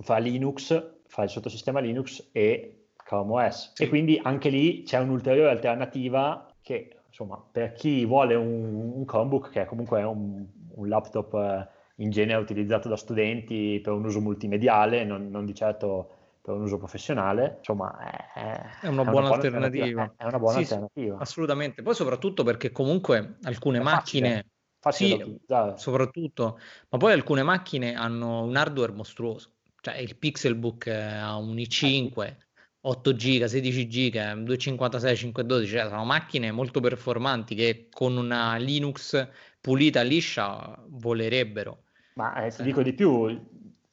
[0.01, 3.71] fra Linux, fra il sottosistema Linux e Chrome OS.
[3.77, 9.51] E quindi anche lì c'è un'ulteriore alternativa che, insomma, per chi vuole un, un Chromebook,
[9.51, 14.19] che è comunque un, un laptop eh, in genere utilizzato da studenti per un uso
[14.19, 17.97] multimediale, non, non di certo per un uso professionale, insomma,
[18.33, 19.85] è, è una, è buona, una alternativa.
[19.85, 20.13] alternativa.
[20.17, 21.17] È una buona sì, alternativa.
[21.19, 21.81] assolutamente.
[21.81, 24.45] Poi soprattutto perché comunque alcune è macchine...
[24.77, 29.51] Facile, facile sì, soprattutto, ma poi alcune macchine hanno un hardware mostruoso.
[29.79, 32.35] Cioè il Pixelbook ha un i5,
[32.81, 39.29] 8 GB, 16 GB, 256, 512, cioè sono macchine molto performanti che con una Linux
[39.61, 41.83] pulita, liscia, volerebbero.
[42.15, 43.27] Ma eh, ti dico di più,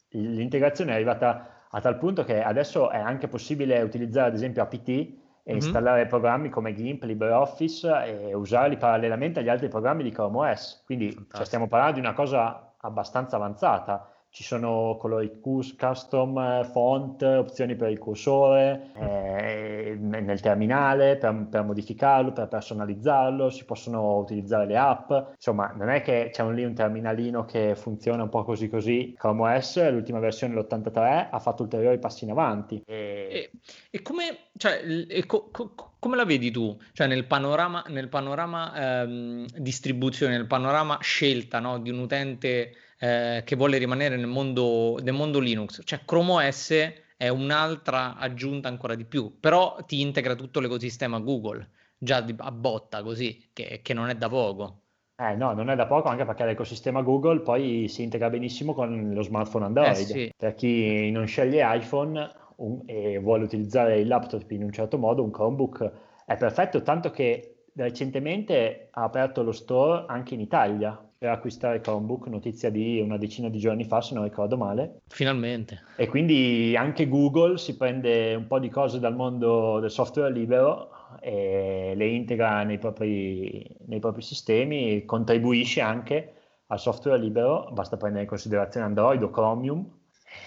[0.08, 4.88] l'integrazione è arrivata a tal punto che adesso è anche possibile utilizzare ad esempio APT
[4.88, 5.16] e
[5.50, 5.56] mm-hmm.
[5.56, 10.82] installare programmi come GIMP, LibreOffice e usarli parallelamente agli altri programmi di Chrome OS.
[10.84, 17.74] Quindi cioè, stiamo parlando di una cosa abbastanza avanzata ci sono colori custom, font, opzioni
[17.74, 24.76] per il cursore, eh, nel terminale per, per, modificarlo, per personalizzarlo, si possono utilizzare le
[24.76, 28.68] app, insomma non è che c'è un, lì un terminalino che funziona un po' così
[28.68, 32.82] così, Chrome OS, l'ultima versione l'83 ha fatto ulteriori passi in avanti.
[32.86, 33.50] E, e,
[33.90, 36.78] e come, cioè, e co, co, come, la vedi tu?
[36.92, 43.42] Cioè nel panorama, nel panorama ehm, distribuzione, nel panorama scelta no, di un utente eh,
[43.44, 45.80] che vuole rimanere nel mondo, nel mondo Linux.
[45.84, 51.68] Cioè Chrome OS è un'altra aggiunta ancora di più, però ti integra tutto l'ecosistema Google,
[51.96, 54.82] già di, a botta così, che, che non è da poco.
[55.16, 59.12] Eh no, non è da poco anche perché l'ecosistema Google poi si integra benissimo con
[59.12, 59.90] lo smartphone Android.
[59.90, 60.32] Eh sì.
[60.36, 65.22] Per chi non sceglie iPhone un, e vuole utilizzare il laptop in un certo modo,
[65.22, 65.92] un Chromebook
[66.24, 72.70] è perfetto, tanto che recentemente ha aperto lo store anche in Italia acquistare Chromebook, notizia
[72.70, 75.00] di una decina di giorni fa, se non ricordo male.
[75.08, 75.82] Finalmente.
[75.96, 80.90] E quindi anche Google si prende un po' di cose dal mondo del software libero
[81.20, 86.34] e le integra nei propri, nei propri sistemi, contribuisce anche
[86.68, 89.99] al software libero, basta prendere in considerazione Android o Chromium,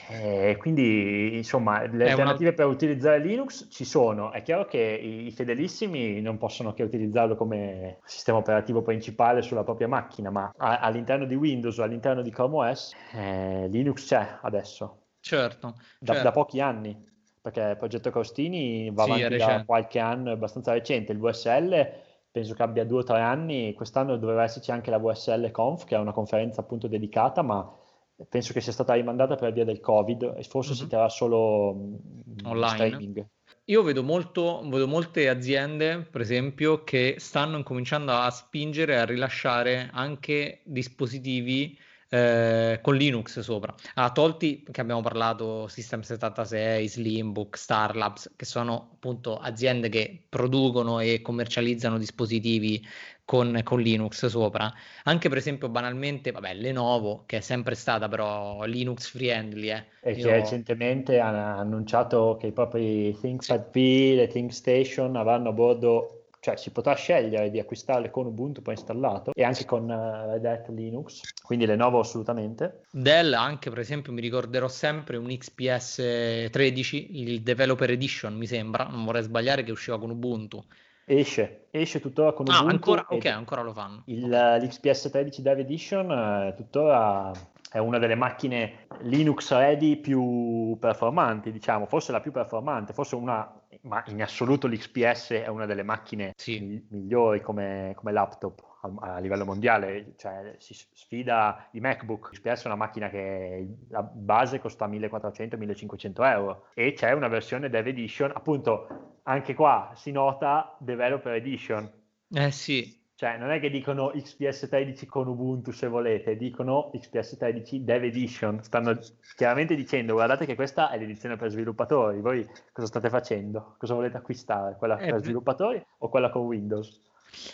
[0.10, 2.58] eh, quindi, insomma, le è alternative una...
[2.58, 4.32] per utilizzare Linux ci sono.
[4.32, 9.88] È chiaro che i, fedelissimi non possono che utilizzarlo come sistema operativo principale sulla propria
[9.88, 15.00] macchina, ma a, all'interno di Windows o all'interno di Chrome OS eh, Linux c'è adesso.
[15.20, 16.24] Certo da, certo.
[16.24, 21.12] da, pochi anni, perché il progetto Costini va sì, avanti da qualche anno abbastanza recente.
[21.12, 21.92] Il VSL
[22.30, 23.74] penso che abbia due o tre anni.
[23.74, 27.82] Quest'anno doveva esserci anche la VSL Conf, che è una conferenza appunto dedicata, ma
[28.30, 30.78] penso che sia stata rimandata per via del Covid e forse mm-hmm.
[30.78, 30.90] si mhm.
[30.90, 32.88] terrà solo mm, online.
[32.88, 33.28] Streaming.
[33.66, 39.90] Io vedo, molto, vedo molte aziende, per esempio, che stanno incominciando a spingere a rilasciare
[39.94, 41.78] anche dispositivi
[42.14, 43.74] eh, con Linux sopra.
[43.96, 51.00] Ha tolti che abbiamo parlato System 76, Slimbook, Starlabs, che sono appunto aziende che producono
[51.00, 52.86] e commercializzano dispositivi
[53.26, 54.72] con, con, Linux sopra.
[55.06, 59.72] Anche per esempio banalmente, vabbè, Lenovo, che è sempre stata però Linux friendly.
[59.72, 59.86] Eh.
[60.02, 60.28] E Io...
[60.28, 63.76] che recentemente ha annunciato che i propri ThinkPad P,
[64.16, 69.46] le ThinkStation avranno a bordo cioè si potrà scegliere di acquistarle con Ubuntu preinstallato e
[69.46, 72.82] anche con uh, Red Hat Linux, quindi Lenovo assolutamente.
[72.92, 78.84] Dell anche per esempio mi ricorderò sempre un XPS 13, il Developer Edition mi sembra,
[78.84, 80.62] non vorrei sbagliare che usciva con Ubuntu.
[81.06, 82.74] Esce, esce tuttora con ah, Ubuntu.
[82.92, 84.04] Ancora, ok, ancora lo fanno.
[84.08, 87.32] Il, L'XPS 13 Dev Edition uh, tuttora
[87.72, 93.50] è una delle macchine Linux ready più performanti, diciamo, forse la più performante, forse una,
[93.84, 96.86] ma in assoluto l'XPS è una delle macchine sì.
[96.90, 102.30] migliori come, come laptop a, a, livello mondiale, cioè si sfida i MacBook.
[102.32, 107.88] L'XPS è una macchina che la base costa 1400-1500 euro e c'è una versione Dev
[107.88, 111.90] Edition, appunto anche qua si nota Developer Edition.
[112.30, 117.38] Eh sì, cioè, non è che dicono XPS 13 con Ubuntu se volete, dicono XPS
[117.38, 118.62] 13 Dev Edition.
[118.62, 119.00] Stanno
[119.38, 123.76] chiaramente dicendo, guardate che questa è l'edizione per sviluppatori, voi cosa state facendo?
[123.78, 124.76] Cosa volete acquistare?
[124.78, 127.00] Quella eh, per sviluppatori o quella con Windows?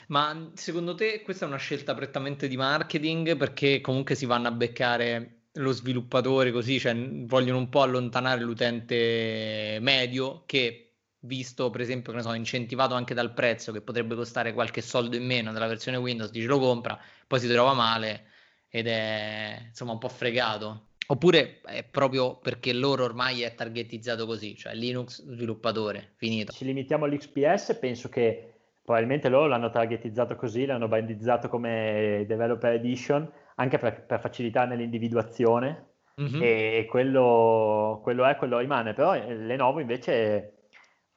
[0.07, 4.51] Ma secondo te questa è una scelta prettamente di marketing perché comunque si vanno a
[4.51, 10.88] beccare lo sviluppatore così, cioè vogliono un po' allontanare l'utente medio che
[11.21, 15.15] visto per esempio che ne so, incentivato anche dal prezzo che potrebbe costare qualche soldo
[15.15, 18.25] in meno della versione Windows, dice lo compra, poi si trova male
[18.69, 20.85] ed è insomma un po' fregato.
[21.11, 26.51] Oppure è proprio perché loro ormai è targetizzato così, cioè Linux sviluppatore, finito.
[26.51, 28.53] Ci limitiamo all'XPS, penso che
[28.83, 35.87] probabilmente loro l'hanno targetizzato così, l'hanno bandizzato come Developer Edition, anche per, per facilità nell'individuazione,
[36.21, 36.41] mm-hmm.
[36.43, 38.93] e quello, quello è, quello rimane.
[38.93, 40.58] Però Lenovo invece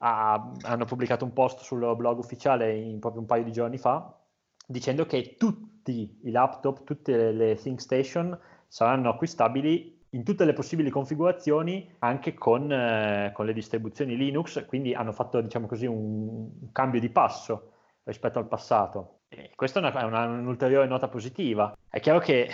[0.05, 4.17] ha, hanno pubblicato un post sul blog ufficiale in, proprio un paio di giorni fa
[4.65, 8.37] dicendo che tutti i laptop, tutte le, le ThinkStation
[8.67, 14.93] saranno acquistabili in tutte le possibili configurazioni anche con, eh, con le distribuzioni Linux, quindi
[14.93, 17.71] hanno fatto diciamo così un, un cambio di passo
[18.03, 19.21] rispetto al passato.
[19.27, 21.75] E questa è, una, è una, un'ulteriore nota positiva.
[21.89, 22.49] È chiaro che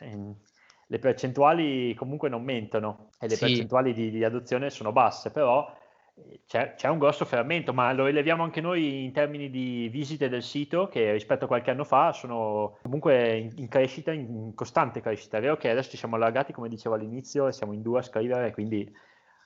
[0.00, 0.34] eh,
[0.86, 3.44] le percentuali comunque non mentono e le sì.
[3.44, 5.70] percentuali di, di, adozione sono basse, però
[6.46, 10.42] c'è, c'è, un grosso fermento, ma lo rileviamo anche noi in termini di visite del
[10.42, 15.38] sito che rispetto a qualche anno fa sono comunque in, in crescita, in costante crescita.
[15.38, 18.02] È vero che adesso ci siamo allargati, come dicevo all'inizio, e siamo in due a
[18.02, 18.90] scrivere, quindi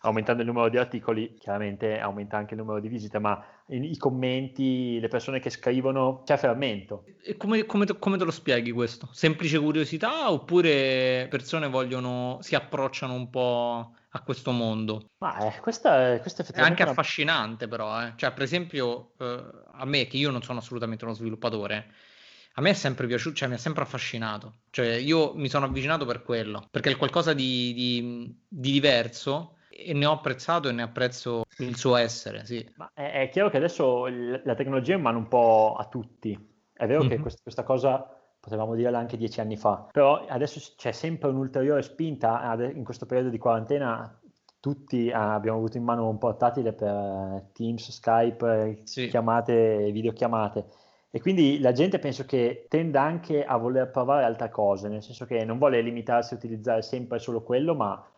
[0.00, 3.96] aumentando il numero di articoli, chiaramente aumenta anche il numero di visite, ma i, i
[3.96, 7.04] commenti, le persone che scrivono, c'è fermento.
[7.22, 9.08] E come, come, come, te, lo spieghi questo?
[9.12, 15.10] Semplice curiosità oppure persone vogliono, si approcciano un po' a questo mondo.
[15.18, 16.92] Ma eh, questa, questa è anche una...
[16.92, 18.02] affascinante, però.
[18.02, 18.12] Eh.
[18.16, 21.92] Cioè, per esempio, eh, a me, che io non sono assolutamente uno sviluppatore,
[22.54, 24.60] a me è sempre piaciuto, cioè mi ha sempre affascinato.
[24.70, 29.92] Cioè, io mi sono avvicinato per quello, perché è qualcosa di, di, di diverso e
[29.92, 32.66] ne ho apprezzato e ne apprezzo il suo essere, sì.
[32.76, 36.32] Ma è, è chiaro che adesso la tecnologia è in mano un po' a tutti.
[36.72, 37.08] È vero mm-hmm.
[37.08, 37.22] che mhm.
[37.22, 38.15] questa, questa cosa
[38.46, 43.28] potevamo dirla anche dieci anni fa, però adesso c'è sempre un'ulteriore spinta, in questo periodo
[43.28, 44.20] di quarantena
[44.60, 49.08] tutti abbiamo avuto in mano un portatile per Teams, Skype, sì.
[49.08, 50.66] chiamate, videochiamate
[51.10, 55.24] e quindi la gente penso che tenda anche a voler provare altre cose, nel senso
[55.24, 58.08] che non vuole limitarsi a utilizzare sempre solo quello, ma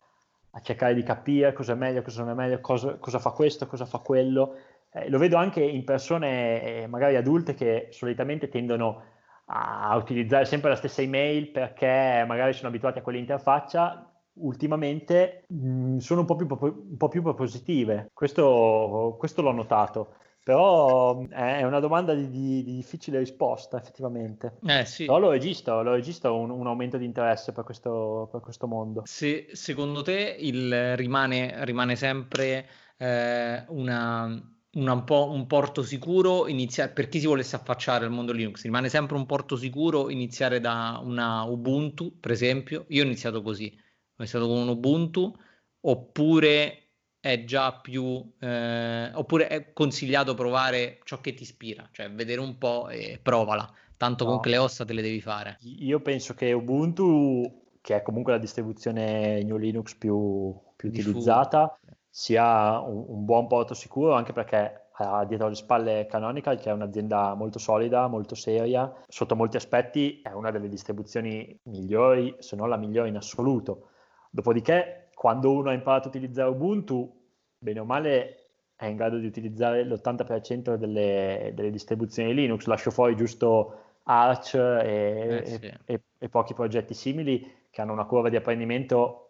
[0.51, 3.67] a cercare di capire cosa è meglio, cosa non è meglio, cosa, cosa fa questo,
[3.67, 4.57] cosa fa quello.
[4.91, 9.03] Eh, lo vedo anche in persone eh, magari adulte che solitamente tendono
[9.51, 15.97] a utilizzare sempre la stessa email perché magari sono abituati a quell'interfaccia, ultimamente mh, mm,
[15.99, 18.11] sono un po' più, un po più propositive.
[18.13, 20.15] Questo, questo, l'ho notato.
[20.45, 24.59] Però mm, è una domanda di, di, di difficile risposta, effettivamente.
[24.67, 25.07] Eh, sì.
[25.07, 29.03] Però lo registro, lo registro un, un, aumento di interesse per questo, per questo mondo.
[29.05, 32.67] Se, secondo te il, rimane, rimane sempre
[32.99, 38.11] eh, una una, un, po', un porto sicuro iniziare, per chi si volesse affacciare al
[38.11, 42.85] mondo Linux, rimane sempre un porto sicuro iniziare da una Ubuntu, per esempio.
[42.89, 45.35] Io ho iniziato così, ho iniziato con un Ubuntu,
[45.81, 46.83] oppure
[47.21, 52.59] è già più, eh, oppure è consigliato provare ciò che ti ispira, cioè vedere un
[52.59, 54.39] po' e provala, tanto no.
[54.39, 55.57] con le ossa te le devi fare.
[55.63, 61.79] Io penso che Ubuntu, che è comunque la distribuzione New Linux più, più utilizzata,
[62.19, 66.73] sia un, un, buon porto sicuro anche perché ha dietro le spalle Canonical che è
[66.73, 72.69] un'azienda molto solida, molto seria, sotto molti aspetti è una delle distribuzioni migliori, se non
[72.69, 73.91] la migliore in assoluto.
[74.31, 77.09] Dopodiché, quando uno ha imparato a utilizzare Ubuntu,
[77.57, 83.15] bene o male è in grado di utilizzare l'80% delle, delle distribuzioni Linux, lascio fuori
[83.15, 85.73] giusto Arch e, eh, sì.
[85.85, 89.28] e, e pochi progetti simili che hanno una curva di apprendimento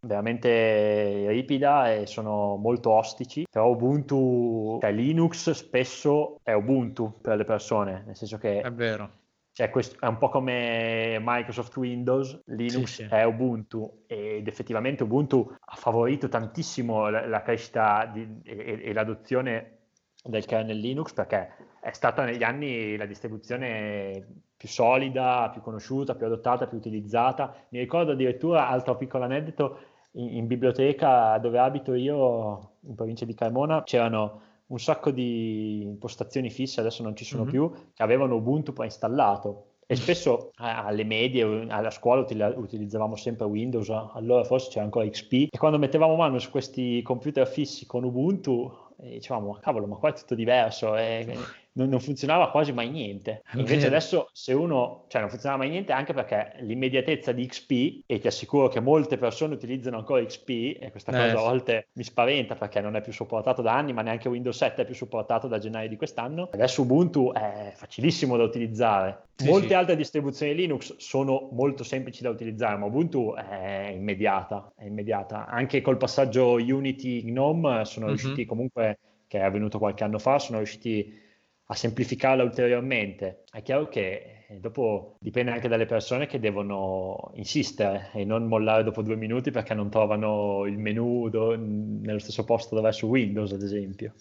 [0.00, 7.44] veramente ripida e sono molto ostici, però Ubuntu, cioè Linux spesso è Ubuntu per le
[7.44, 9.10] persone, nel senso che è vero.
[9.58, 13.08] Cioè, questo è un po' come Microsoft Windows, Linux sì, sì.
[13.10, 19.78] è Ubuntu ed effettivamente Ubuntu ha favorito tantissimo la, la crescita di, e, e l'adozione
[20.22, 24.26] del kernel Linux perché è stata negli anni la distribuzione
[24.58, 27.54] più solida, più conosciuta, più adottata, più utilizzata.
[27.68, 29.78] Mi ricordo addirittura, altro piccolo aneddoto,
[30.12, 36.50] in, in biblioteca dove abito io, in provincia di Carmona, c'erano un sacco di impostazioni
[36.50, 37.50] fisse, adesso non ci sono mm-hmm.
[37.50, 39.64] più, che avevano Ubuntu preinstallato.
[39.86, 45.56] E spesso alle medie, alla scuola utilizzavamo sempre Windows, allora forse c'era ancora XP, e
[45.56, 50.34] quando mettevamo mano su questi computer fissi con Ubuntu, dicevamo, cavolo, ma qua è tutto
[50.34, 51.38] diverso, e
[51.78, 53.42] non, non, funzionava quasi mai niente.
[53.54, 58.18] Invece adesso se uno, cioè non funzionava mai niente anche perché l'immediatezza di XP, e
[58.18, 60.48] ti assicuro che molte persone utilizzano ancora XP,
[60.80, 61.30] e questa cosa eh.
[61.30, 64.82] a volte mi spaventa perché non è più supportato da anni, ma neanche Windows 7
[64.82, 66.48] è più supportato da gennaio di quest'anno.
[66.52, 69.26] Adesso Ubuntu è facilissimo da utilizzare.
[69.36, 69.74] Sì, Molte sì.
[69.74, 75.46] altre distribuzioni Linux sono molto semplici da utilizzare, ma Ubuntu è immediata, è immediata.
[75.46, 78.16] Anche col passaggio Unity GNOME sono mm-hmm.
[78.16, 81.26] riusciti comunque, che è avvenuto qualche anno fa, sono riusciti
[81.70, 83.44] a semplificarla ulteriormente.
[83.50, 88.84] È chiaro che eh, dopo dipende anche dalle persone che devono insistere e non mollare
[88.84, 93.06] dopo due minuti perché non trovano il menu do- nello stesso posto dove è su
[93.06, 94.14] Windows, ad esempio.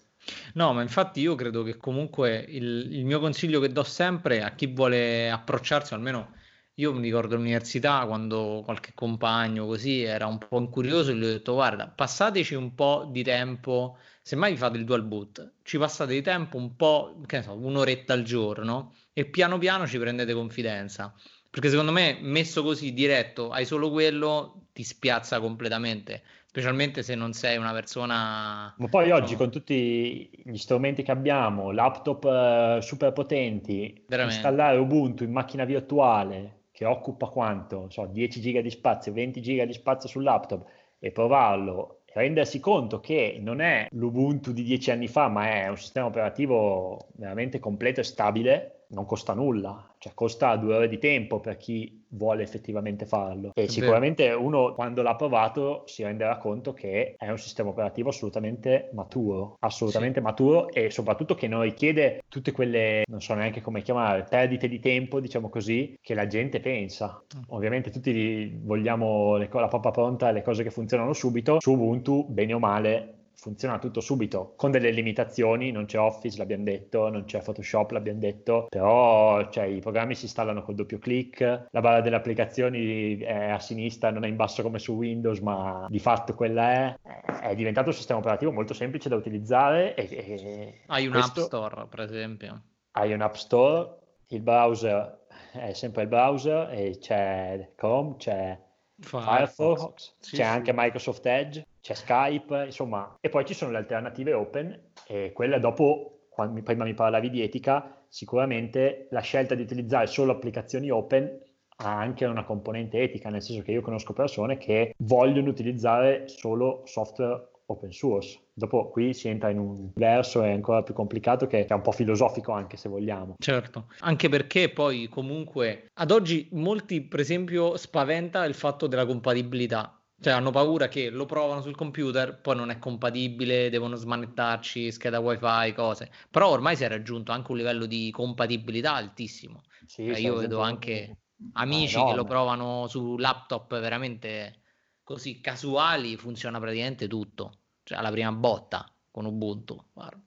[0.56, 4.52] No, ma infatti io credo che comunque il, il mio consiglio che do sempre a
[4.52, 6.34] chi vuole approcciarsi, almeno
[6.80, 11.28] io mi ricordo all'università quando qualche compagno così era un po' incurioso e gli ho
[11.28, 16.14] detto guarda, passateci un po' di tempo, semmai vi fate il dual boot, ci passate
[16.14, 20.34] di tempo un po', che ne so, un'oretta al giorno e piano piano ci prendete
[20.34, 21.14] confidenza.
[21.50, 27.34] Perché secondo me messo così diretto hai solo quello ti spiazza completamente, specialmente se non
[27.34, 28.76] sei una persona...
[28.78, 29.38] Ma poi oggi no.
[29.40, 36.57] con tutti gli strumenti che abbiamo, laptop uh, super potenti, installare Ubuntu in macchina virtuale,
[36.78, 37.88] che occupa quanto?
[37.90, 40.64] So, 10 giga di spazio, 20 giga di spazio sul laptop
[41.00, 45.68] e provarlo e rendersi conto che non è l'Ubuntu di 10 anni fa, ma è
[45.70, 50.98] un sistema operativo veramente completo e stabile, non costa nulla, cioè costa due ore di
[50.98, 53.52] tempo per chi vuole effettivamente farlo.
[53.54, 58.90] E sicuramente uno quando l'ha provato si renderà conto che è un sistema operativo assolutamente
[58.94, 60.26] maturo, assolutamente sì.
[60.26, 64.80] maturo e soprattutto che non richiede tutte quelle, non so neanche come chiamare, perdite di
[64.80, 67.22] tempo, diciamo così, che la gente pensa.
[67.36, 67.42] Mm.
[67.50, 71.60] Ovviamente tutti vogliamo le, la pappa pronta, le cose che funzionano subito.
[71.60, 76.64] Su Ubuntu, bene o male, funziona tutto subito, con delle limitazioni, non c'è Office, l'abbiamo
[76.64, 81.40] detto, non c'è Photoshop, l'abbiamo detto, però cioè, i programmi si installano col doppio clic,
[81.70, 85.86] la barra delle applicazioni è a sinistra, non è in basso come su Windows, ma
[85.90, 87.00] di fatto quella è,
[87.42, 89.94] è diventato un sistema operativo molto semplice da utilizzare.
[89.96, 91.42] E, e hai un questo...
[91.42, 92.62] App Store, per esempio.
[92.92, 93.96] Hai un App Store,
[94.30, 98.60] il browser è sempre il browser e c'è Chrome, c'è
[99.00, 100.50] Firefox, Firefox sì, c'è sì.
[100.50, 105.60] anche Microsoft Edge c'è Skype, insomma, e poi ci sono le alternative open e quelle
[105.60, 111.46] dopo, quando, prima mi parlavi di etica, sicuramente la scelta di utilizzare solo applicazioni open
[111.80, 116.82] ha anche una componente etica, nel senso che io conosco persone che vogliono utilizzare solo
[116.86, 118.40] software open source.
[118.54, 121.92] Dopo qui si entra in un verso è ancora più complicato che è un po'
[121.92, 123.36] filosofico anche se vogliamo.
[123.38, 129.97] Certo, anche perché poi comunque ad oggi molti per esempio spaventa il fatto della compatibilità
[130.20, 135.20] cioè hanno paura che lo provano sul computer, poi non è compatibile, devono smanettarci, scheda
[135.20, 136.10] wifi, cose.
[136.32, 139.64] Però ormai si è raggiunto anche un livello di compatibilità altissimo.
[139.86, 141.18] Sì, cioè, io vedo anche
[141.54, 144.62] amici che lo provano su laptop veramente
[145.04, 147.60] così casuali, funziona praticamente tutto.
[147.84, 149.82] Cioè alla prima botta con Ubuntu.
[149.94, 150.22] Guarda.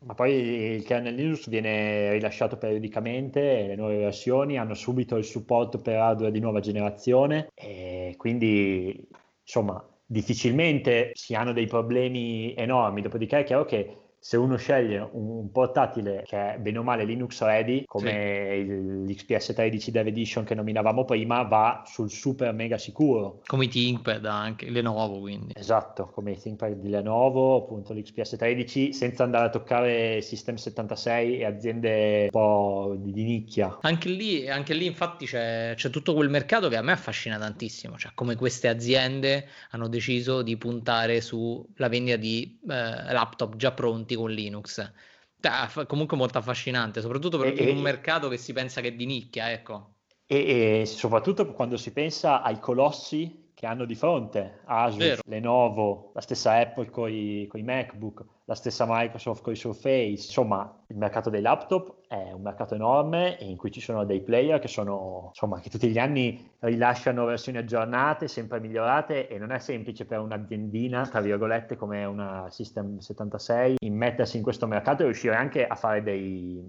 [0.00, 5.78] Ma poi il kernel Linux viene rilasciato periodicamente, le nuove versioni hanno subito il supporto
[5.78, 9.08] per hardware di nuova generazione e quindi
[9.50, 15.50] insomma difficilmente si hanno dei problemi enormi, dopodiché è chiaro che se uno sceglie un
[15.50, 18.64] portatile che è bene o male Linux ready, come
[19.06, 19.12] sì.
[19.12, 23.40] l'XPS 13 Dev Edition che nominavamo prima, va sul super mega sicuro.
[23.46, 25.54] Come i ThinkPad anche, Lenovo quindi.
[25.56, 31.38] Esatto, come i ThinkPad di Lenovo, appunto l'XPS 13, senza andare a toccare System 76
[31.38, 33.78] e aziende un po' di, nicchia.
[33.80, 37.96] Anche lì, anche lì infatti c'è, c'è tutto quel mercato che a me affascina tantissimo,
[37.96, 44.08] cioè come queste aziende hanno deciso di puntare sulla vendita di eh, laptop già pronti
[44.10, 44.92] pronti con Linux.
[45.40, 49.06] Cioè, comunque molto affascinante, soprattutto per e, un mercato che si pensa che è di
[49.06, 49.94] nicchia, ecco.
[50.26, 55.20] E, e soprattutto quando si pensa ai colossi che hanno di fronte Asus, Vero.
[55.26, 60.96] Lenovo, la stessa Apple con i MacBook, la stessa Microsoft con i Surface, insomma il
[60.96, 65.26] mercato dei laptop è un mercato enorme in cui ci sono dei player che sono
[65.28, 70.20] insomma che tutti gli anni rilasciano versioni aggiornate, sempre migliorate e non è semplice per
[70.20, 75.74] un'aziendina, tra virgolette come una System 76, immettersi in questo mercato e riuscire anche a
[75.74, 76.64] fare dei,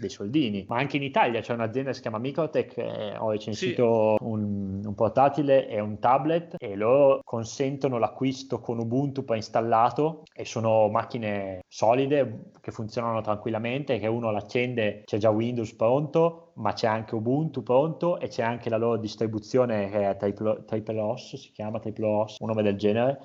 [0.00, 0.64] dei soldini.
[0.68, 4.24] Ma anche in Italia c'è un'azienda che si chiama Microtech, eh, ho recensito sì.
[4.24, 10.88] un, un, portatile e un tablet e loro consentono l'acquisto con Ubuntu preinstallato e sono
[10.88, 17.14] macchine solide che funzionano tranquillamente, che uno l'accende, c'è già Windows pronto, ma c'è anche
[17.14, 21.78] Ubuntu pronto e c'è anche la loro distribuzione che è Triple, Triple OS, si chiama
[21.78, 23.20] Triple OS, un nome del genere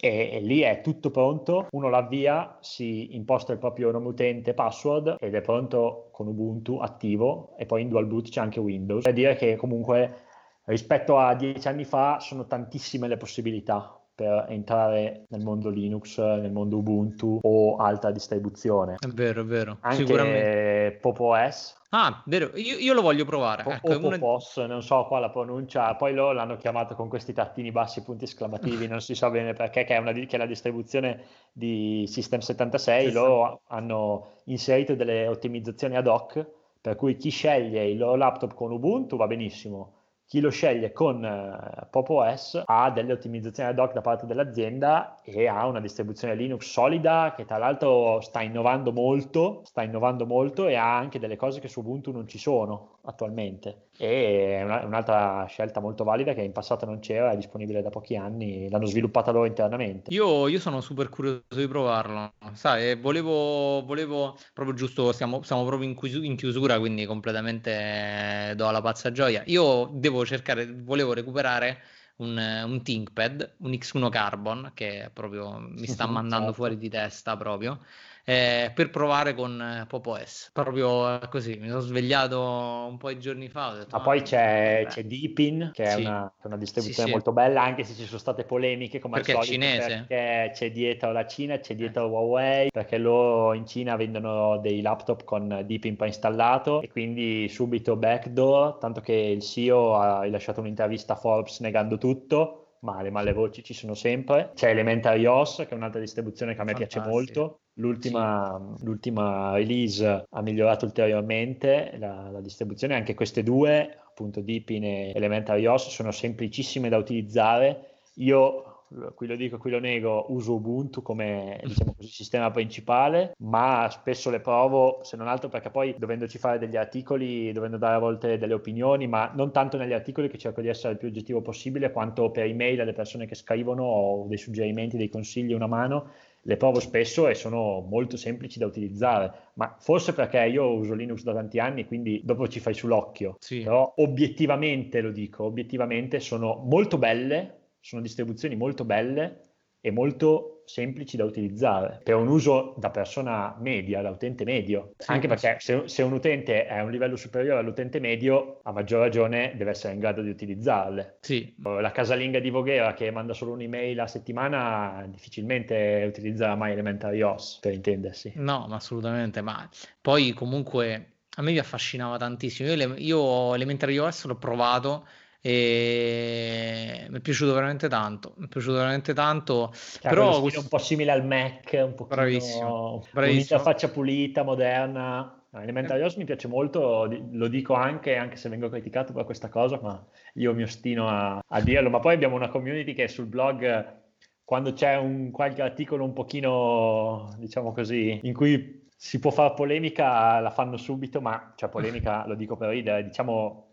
[0.00, 5.16] e, e, lì è tutto pronto, uno l'avvia, si imposta il proprio nome utente, password
[5.20, 9.04] ed è pronto con Ubuntu attivo e poi in dual boot c'è anche Windows.
[9.04, 10.22] Per dire che comunque
[10.64, 16.50] rispetto a dieci anni fa sono tantissime le possibilità per entrare nel mondo Linux, nel
[16.50, 18.96] mondo Ubuntu o altra distribuzione.
[18.98, 19.76] È vero, è vero.
[19.82, 20.98] Anche Sicuramente.
[21.00, 21.76] PopOS.
[21.90, 23.62] Ah, vero, io, io lo voglio provare.
[23.64, 24.66] O, ecco, o Popos, una...
[24.66, 28.88] non so qua la pronuncia, poi loro l'hanno chiamato con questi tattini bassi, punti esclamativi,
[28.88, 33.06] non si sa bene perché, che è, una, che è la distribuzione di System 76,
[33.06, 36.44] sì, loro hanno inserito delle ottimizzazioni ad hoc,
[36.80, 39.97] per cui chi sceglie il loro laptop con Ubuntu va benissimo,
[40.28, 45.16] chi lo sceglie con uh, Pop OS ha delle ottimizzazioni ad hoc da parte dell'azienda
[45.22, 50.66] e ha una distribuzione Linux solida che tra l'altro sta innovando molto, sta innovando molto
[50.66, 54.84] e ha anche delle cose che su Ubuntu non ci sono attualmente e è una,
[54.84, 58.86] un'altra scelta molto valida che in passato non c'era, è disponibile da pochi anni, l'hanno
[58.86, 60.12] sviluppata loro internamente.
[60.12, 65.88] Io, io sono super curioso di provarlo, sai, volevo, volevo proprio giusto, siamo, siamo proprio
[65.88, 69.42] in, chiusura, in chiusura, quindi completamente do la pazza gioia.
[69.46, 71.78] Io devo cercare, volevo recuperare
[72.16, 76.52] un, un ThinkPad, un X1 Carbon, che proprio mi sta mandando certo.
[76.52, 77.80] fuori di testa proprio
[78.28, 80.50] eh, per provare con eh, PopOS.
[80.52, 83.72] Proprio così, mi sono svegliato un po' di giorni fa.
[83.72, 86.00] Detto, Ma poi c'è, c'è Deepin, che è sì.
[86.00, 89.44] una, una, distribuzione sì, molto bella, anche se ci sono state polemiche come perché al
[89.44, 89.64] solito.
[89.64, 90.04] Cinese.
[90.06, 92.08] Perché c'è dietro la Cina, c'è dietro eh.
[92.08, 98.76] Huawei, perché loro in Cina vendono dei laptop con Deepin preinstallato e quindi subito backdoor,
[98.76, 103.62] tanto che il CEO ha rilasciato un'intervista a Forbes negando tutto ma le male voci
[103.62, 104.52] ci sono sempre.
[104.54, 107.04] C'è Elementary OS, che è un'altra distribuzione che a me Fantastico.
[107.04, 107.60] piace molto.
[107.74, 108.84] L'ultima, sì.
[108.84, 115.64] l'ultima, release ha migliorato ulteriormente la, la, distribuzione, anche queste due, appunto Deepin e Elementary
[115.66, 117.90] OS, sono semplicissime da utilizzare.
[118.14, 118.77] Io
[119.14, 124.30] qui lo dico, qui lo nego, uso Ubuntu come diciamo così, sistema principale, ma spesso
[124.30, 128.38] le provo, se non altro perché poi dovendoci fare degli articoli, dovendo dare a volte
[128.38, 131.92] delle opinioni, ma non tanto negli articoli che cerco di essere il più oggettivo possibile,
[131.92, 136.10] quanto per email alle persone che scrivono o dei suggerimenti, dei consigli, una mano,
[136.42, 141.22] le provo spesso e sono molto semplici da utilizzare, ma forse perché io uso Linux
[141.22, 143.36] da tanti anni, quindi dopo ci fai sull'occhio.
[143.38, 143.60] Sì.
[143.62, 147.57] Però obiettivamente lo dico, obiettivamente sono molto belle,
[147.88, 149.40] sono distribuzioni molto belle
[149.80, 154.92] e molto semplici da utilizzare per un uso da persona media, da utente medio.
[154.98, 158.72] Sì, Anche perché se, se, un utente è a un livello superiore all'utente medio, a
[158.72, 161.16] maggior ragione deve essere in grado di utilizzarle.
[161.20, 161.54] Sì.
[161.62, 167.58] La casalinga di Voghera che manda solo un'email a settimana difficilmente utilizzerà mai Elementary OS,
[167.62, 168.32] per intendersi.
[168.34, 169.66] No, assolutamente, ma
[170.02, 172.70] poi comunque a me mi affascinava tantissimo.
[172.70, 175.06] Io, io Elementary OS l'ho provato
[175.40, 180.60] e mi è piaciuto veramente tanto mi è piaciuto veramente tanto cioè, però questo...
[180.60, 183.60] un po' simile al Mac un po' bravissimo, bravissimo.
[183.60, 189.14] faccia pulita moderna Elementary OS mi piace molto, lo dico anche, anche se vengo criticato
[189.14, 191.88] per questa cosa, ma io mi ostino a, a dirlo.
[191.88, 193.96] Ma poi abbiamo una community che sul blog,
[194.44, 200.38] quando c'è un qualche articolo un pochino, diciamo così, in cui si può fare polemica,
[200.40, 203.67] la fanno subito, ma cioè polemica lo dico per ridere, diciamo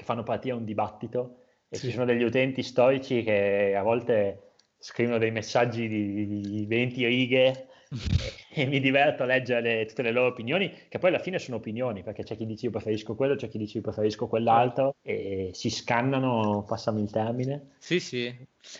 [0.00, 1.88] che fanno partire un dibattito e sì.
[1.88, 7.68] ci sono degli utenti storici che a volte scrivono dei messaggi di, di 20 righe
[8.54, 12.02] e, mi diverto a leggere tutte le loro opinioni, che poi alla fine sono opinioni,
[12.02, 15.68] perché c'è chi dice io preferisco quello, c'è chi dice io preferisco quell'altro e si
[15.68, 17.72] scannano, passami il termine.
[17.76, 18.34] Sì, sì.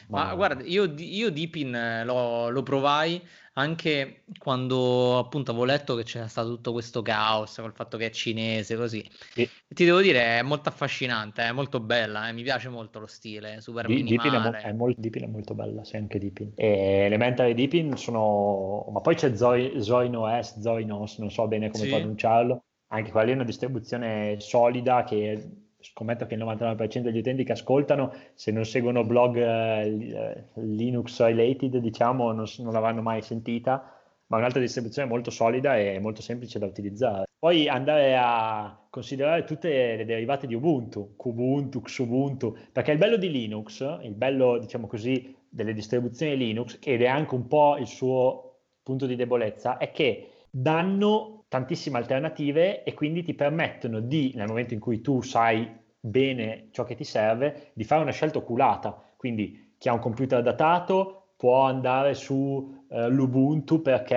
[0.09, 3.21] Ma, Ma guarda, io, io Deepin lo, lo provai
[3.55, 8.11] anche quando appunto avevo letto che c'era stato tutto questo caos col fatto che è
[8.11, 9.49] cinese così sì.
[9.67, 13.61] ti devo dire è molto affascinante è molto bella eh, mi piace molto lo stile
[13.61, 16.53] super Di, minimale Deepin è, mo- è, molto, Deepin è molto bella sì anche Deepin
[16.55, 16.69] e
[17.07, 21.91] Elementary Deepin sono ma poi c'è Zoin OS Zoinos non so bene come sì.
[21.91, 27.53] pronunciarlo anche quella è una distribuzione solida che scommetto che il 99% degli utenti che
[27.53, 34.37] ascoltano, se non seguono blog eh, Linux related, diciamo, non, non l'avranno mai sentita, ma
[34.37, 37.25] è un'altra distribuzione molto solida e molto semplice da utilizzare.
[37.39, 43.31] Poi andare a considerare tutte le derivate di Ubuntu, Kubuntu, Xubuntu, perché il bello di
[43.31, 48.59] Linux, il bello, diciamo così, delle distribuzioni Linux, ed è anche un po' il suo
[48.83, 54.73] punto di debolezza, è che danno tantissime alternative e quindi ti permettono di, nel momento
[54.73, 58.97] in cui tu sai bene ciò che ti serve, di fare una scelta oculata.
[59.17, 64.17] Quindi chi ha un computer datato può andare su eh, l'Ubuntu perché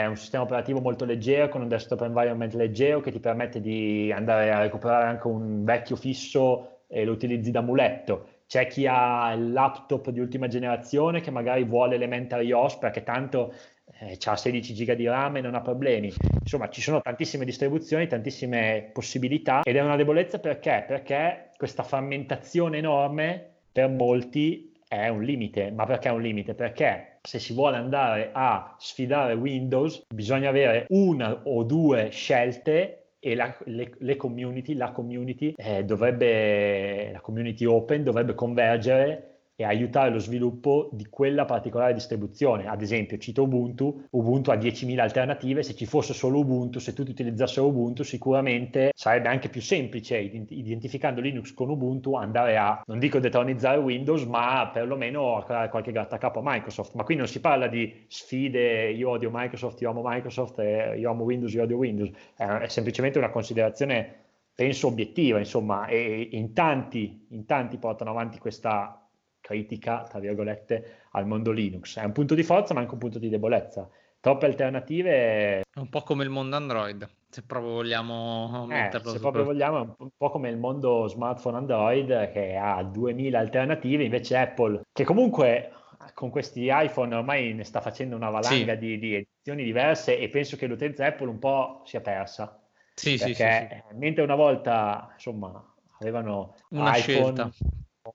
[0.00, 4.12] è un sistema operativo molto leggero con un desktop environment leggero che ti permette di
[4.12, 8.28] andare a recuperare anche un vecchio fisso e lo utilizzi da muletto.
[8.46, 13.54] C'è chi ha il laptop di ultima generazione che magari vuole Elementary OS perché tanto
[13.98, 16.12] eh, ha 16 giga di RAM e non ha problemi.
[16.40, 20.84] Insomma, ci sono tantissime distribuzioni, tantissime possibilità ed è una debolezza perché?
[20.86, 25.70] Perché questa frammentazione enorme per molti è un limite.
[25.70, 26.54] Ma perché è un limite?
[26.54, 33.34] Perché se si vuole andare a sfidare Windows bisogna avere una o due scelte e
[33.34, 40.10] la, le, le, community, la community eh, dovrebbe, la community open dovrebbe convergere e aiutare
[40.10, 42.66] lo sviluppo di quella particolare distribuzione.
[42.66, 47.10] Ad esempio, cito Ubuntu, Ubuntu ha 10.000 alternative, se ci fosse solo Ubuntu, se tutti
[47.10, 53.20] utilizzassero Ubuntu, sicuramente sarebbe anche più semplice, identificando Linux con Ubuntu, andare a, non dico
[53.20, 56.94] detronizzare Windows, ma perlomeno a creare qualche grattacapo a Microsoft.
[56.94, 60.58] Ma qui non si parla di sfide, io odio Microsoft, io amo Microsoft,
[60.96, 64.22] io amo Windows, io odio Windows, è semplicemente una considerazione
[64.54, 69.03] penso obiettiva, insomma, e in tanti, in tanti portano avanti questa
[69.44, 71.98] critica, tra virgolette, al mondo Linux.
[71.98, 73.86] È un punto di forza ma anche un punto di debolezza.
[74.18, 75.60] Troppe alternative.
[75.60, 79.82] È un po' come il mondo Android, se proprio vogliamo eh, metterlo Se proprio vogliamo,
[79.82, 85.04] è un po' come il mondo smartphone Android che ha 2000 alternative, invece Apple, che
[85.04, 85.72] comunque
[86.14, 88.78] con questi iPhone ormai ne sta facendo una valanga sì.
[88.78, 92.58] di, di, edizioni diverse e penso che l'utenza Apple un po' sia persa.
[92.94, 93.96] Sì, perché sì, sì, sì.
[93.96, 97.50] mentre una volta, insomma, avevano una iPhone, scelta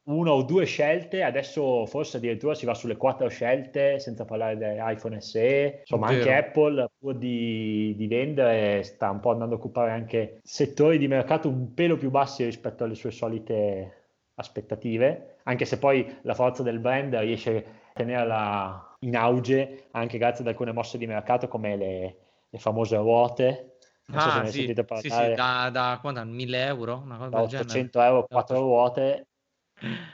[0.04, 5.20] una o due scelte, adesso forse addirittura si va sulle quattro scelte, senza parlare dell'iPhone
[5.20, 5.80] SE.
[5.80, 10.98] Insomma, anche Apple, pur di, di, vendere, sta un po' andando a occupare anche settori
[10.98, 13.94] di mercato un pelo più bassi rispetto alle sue solite
[14.36, 20.44] aspettative, anche se poi la forza del brand riesce a tenerla in auge anche grazie
[20.44, 22.16] ad alcune mosse di mercato come le,
[22.50, 23.78] le famose ruote.
[24.06, 25.10] Non ah, so se sì, sentite parlare.
[25.10, 26.24] Sì, sì, da, da quanto?
[26.24, 27.02] 1000 euro?
[27.04, 29.29] Una cosa da 800 euro, quattro ruote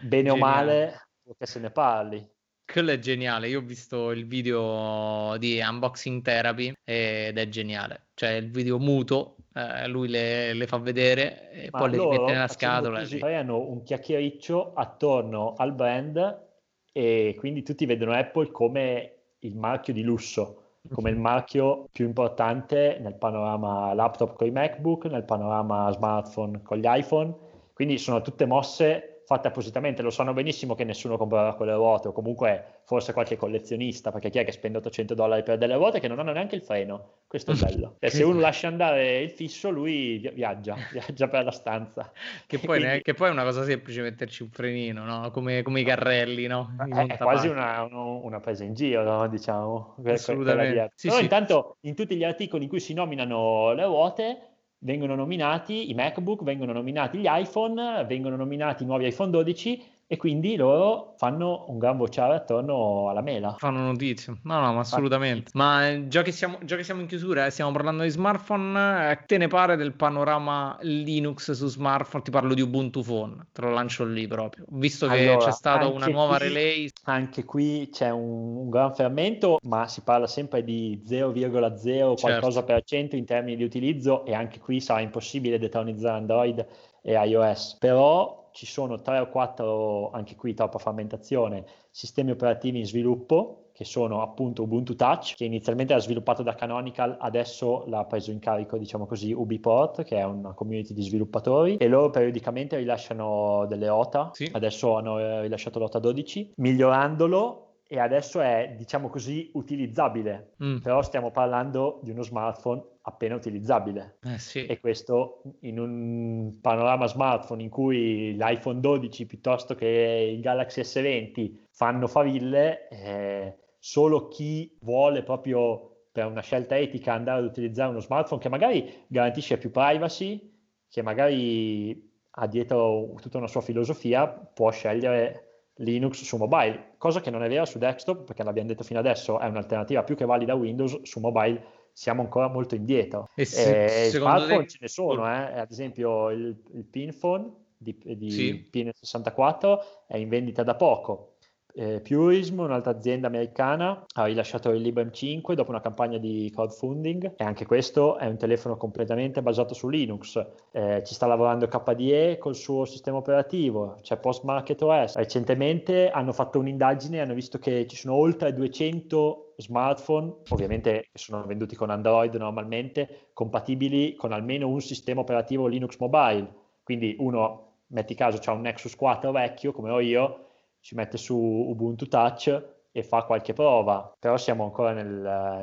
[0.01, 1.07] bene o male,
[1.37, 2.27] che se ne parli.
[2.65, 3.47] Quello è geniale.
[3.47, 8.07] Io ho visto il video di Unboxing Therapy ed è geniale.
[8.15, 12.31] Cioè, il video muto, eh, lui le, le, fa vedere e Ma poi le mette
[12.31, 12.99] nella scatola.
[12.99, 16.43] Così, creano un chiacchiericcio attorno al brand
[16.91, 20.61] e quindi tutti vedono Apple come il marchio di lusso
[20.91, 26.77] come il marchio più importante nel panorama laptop con i MacBook, nel panorama smartphone con
[26.77, 27.33] gli iPhone.
[27.73, 32.11] Quindi sono tutte mosse fatte appositamente, lo sanno benissimo che nessuno comprerà quelle ruote o
[32.11, 36.07] comunque forse qualche collezionista, perché chi è che spende 800 dollari per delle ruote che
[36.07, 37.23] non hanno neanche il freno?
[37.27, 37.95] Questo è bello.
[37.99, 42.11] E se uno lascia andare il fisso, lui viaggia, viaggia per la stanza.
[42.45, 43.01] Che poi, Quindi...
[43.01, 45.31] che poi, è una cosa semplice metterci un frenino, no?
[45.31, 46.75] come, come, i carrelli, no?
[46.77, 49.27] È, è quasi una, una, presa in giro, no?
[49.27, 49.95] diciamo.
[50.05, 50.91] Assolutamente.
[50.95, 51.23] Sì, Però sì.
[51.23, 54.54] intanto in tutti gli articoli in cui si nominano le ruote
[54.85, 60.17] vengono nominati i MacBook, vengono nominati gli iPhone, vengono nominati i nuovi iPhone 12 e
[60.17, 63.55] quindi loro fanno un gran vociare attorno alla mela.
[63.57, 65.49] Fanno notizie, no, no, ma assolutamente.
[65.53, 69.11] Ma eh, già che siamo, già che siamo in chiusura eh, stiamo parlando di smartphone,
[69.11, 72.23] eh, te ne pare del panorama Linux su smartphone?
[72.23, 74.65] Ti parlo di Ubuntu Phone, te lo lancio lì proprio.
[74.69, 76.93] Visto che allora, c'è stata una nuova qui, release.
[77.05, 82.15] Anche qui c'è un, un, gran fermento, ma si parla sempre di 0,0 certo.
[82.19, 86.67] qualcosa per cento in termini di utilizzo e anche qui sarà impossibile detronizzare Android
[87.01, 87.77] e iOS.
[87.79, 93.83] Però ci sono tre o quattro, anche qui troppa frammentazione, sistemi operativi in sviluppo che
[93.83, 98.77] sono appunto Ubuntu Touch, che inizialmente era sviluppato da Canonical, adesso l'ha preso in carico,
[98.77, 104.29] diciamo così, Ubiport, che è una community di sviluppatori, e loro periodicamente rilasciano delle OTA,
[104.31, 104.49] sì.
[104.53, 110.77] adesso hanno eh, rilasciato l'OTA 12, migliorandolo e adesso è, diciamo così, utilizzabile, mm.
[110.77, 114.17] però stiamo parlando di uno smartphone appena utilizzabile.
[114.23, 114.65] Eh sì.
[114.65, 121.65] E questo in un panorama smartphone in cui l'iPhone 12 piuttosto che il Galaxy S20
[121.69, 127.99] fanno faville, eh, solo chi vuole proprio per una scelta etica andare ad utilizzare uno
[127.99, 130.51] smartphone che magari garantisce più privacy,
[130.89, 135.41] che magari ha dietro tutta una sua filosofia, può scegliere
[135.79, 139.39] Linux su mobile, cosa che non è vera su desktop, perché l'abbiamo detto fino adesso,
[139.39, 143.29] è un'alternativa più che valida a Windows, su mobile siamo ancora molto indietro.
[143.35, 144.69] E se, eh, smartphone te...
[144.69, 145.59] ce ne sono, eh?
[145.59, 148.69] ad esempio il, il PinPhone di, di sì.
[148.71, 151.34] PN64 è in vendita da poco,
[151.75, 157.33] eh, Purism, un'altra azienda americana, ha rilasciato il Librem 5 dopo una campagna di crowdfunding
[157.35, 160.41] e anche questo è un telefono completamente basato su Linux.
[160.71, 165.15] Eh, ci sta lavorando KDE col suo sistema operativo, c'è Postmarket OS.
[165.15, 171.43] Recentemente hanno fatto un'indagine e hanno visto che ci sono oltre 200 smartphone, ovviamente sono
[171.45, 176.63] venduti con Android normalmente, compatibili con almeno un sistema operativo Linux mobile.
[176.83, 180.45] Quindi uno, metti caso, c'ha un Nexus 4 vecchio come ho io,
[180.85, 185.07] ci mette su Ubuntu Touch e fa qualche prova, però siamo ancora nel,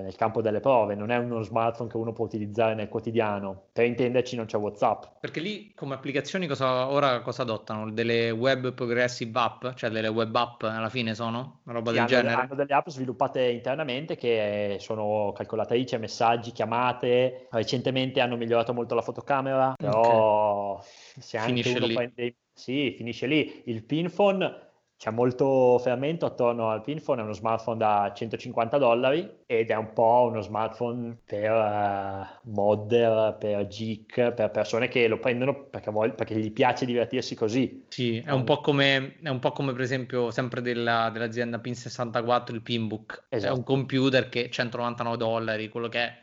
[0.03, 3.85] nel, campo delle prove, non è uno smartphone che uno può utilizzare nel quotidiano, per
[3.85, 5.05] intenderci non c'è Whatsapp.
[5.21, 7.93] Perché lì come applicazioni cosa, ora cosa adottano?
[7.93, 11.61] Delle web progressive app, cioè delle web app alla fine sono?
[11.67, 12.41] Una roba sì, del hanno, genere?
[12.43, 19.03] Hanno delle app sviluppate internamente che sono calcolatrici, messaggi, chiamate, recentemente hanno migliorato molto la
[19.03, 20.85] fotocamera, però okay.
[21.21, 21.95] se anche finisce uno lì.
[21.95, 22.35] prende...
[22.53, 23.63] Sì, finisce lì.
[23.67, 24.71] Il PinPhone
[25.03, 29.93] c'è molto fermento attorno al Pinphone, è uno smartphone da 150 dollari ed è un
[29.93, 36.15] po' uno smartphone per uh, modder, per geek, per persone che lo prendono perché, voglio,
[36.15, 37.85] perché gli piace divertirsi così.
[37.89, 42.63] Sì, è un po' come, un po come per esempio sempre della, dell'azienda Pin64 il
[42.63, 43.53] Pinbook, esatto.
[43.53, 46.15] è un computer che è 199 dollari, quello che è,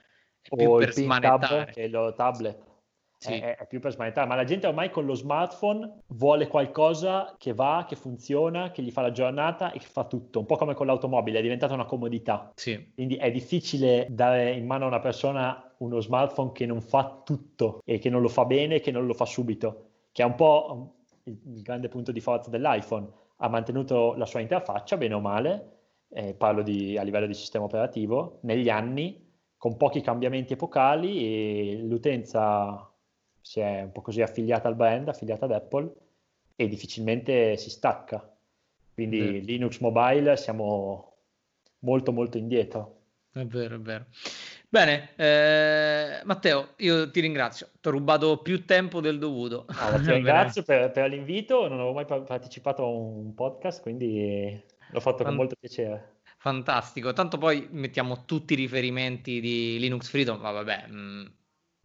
[0.42, 1.66] è più o per smanettare.
[1.66, 2.68] Tab, che è il tablet
[3.20, 3.34] sì.
[3.34, 7.54] è, è, più per smanettare, ma la gente ormai con lo smartphone vuole qualcosa che
[7.54, 10.74] va, che funziona, che gli fa la giornata e che fa tutto, un po' come
[10.74, 12.52] con l'automobile, è diventata una comodità.
[12.56, 12.92] Sì.
[12.94, 17.82] Quindi è difficile dare in mano a una persona uno smartphone che non fa tutto
[17.86, 20.96] e che non lo fa bene che non lo fa subito, che è un po'
[21.24, 23.08] il, il grande punto di forza dell'iPhone.
[23.38, 25.78] Ha mantenuto la sua interfaccia, bene o male,
[26.10, 31.78] eh, parlo di, a livello di sistema operativo, negli anni, con pochi cambiamenti epocali e
[31.82, 32.89] l'utenza
[33.50, 35.92] si è un po' così affiliata al brand, affiliata ad Apple
[36.56, 38.24] e difficilmente si stacca.
[38.94, 39.44] Quindi mm.
[39.44, 41.16] Linux Mobile siamo
[41.80, 42.98] molto molto indietro.
[43.32, 44.06] È vero, è vero.
[44.70, 49.66] Bene, eh, Matteo, io ti ringrazio, ti ho rubato più tempo del dovuto.
[49.70, 55.00] Ah, ti ringrazio per, per, l'invito, non avevo mai partecipato a un podcast, quindi l'ho
[55.00, 56.18] fatto con molto piacere.
[56.38, 61.26] Fantastico, tanto poi mettiamo tutti i riferimenti di Linux Freedom, ma vabbè, mh, mm,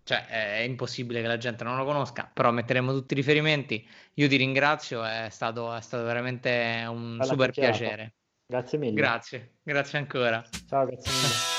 [0.04, 3.86] cioè è impossibile che la gente non lo conosca, però metteremo tutti i riferimenti.
[4.14, 8.14] Io ti ringrazio, è stato, è stato veramente un Alla super piacere.
[8.46, 8.94] Grazie mille.
[8.94, 10.44] Grazie, grazie ancora.
[10.68, 11.53] Ciao, grazie mille.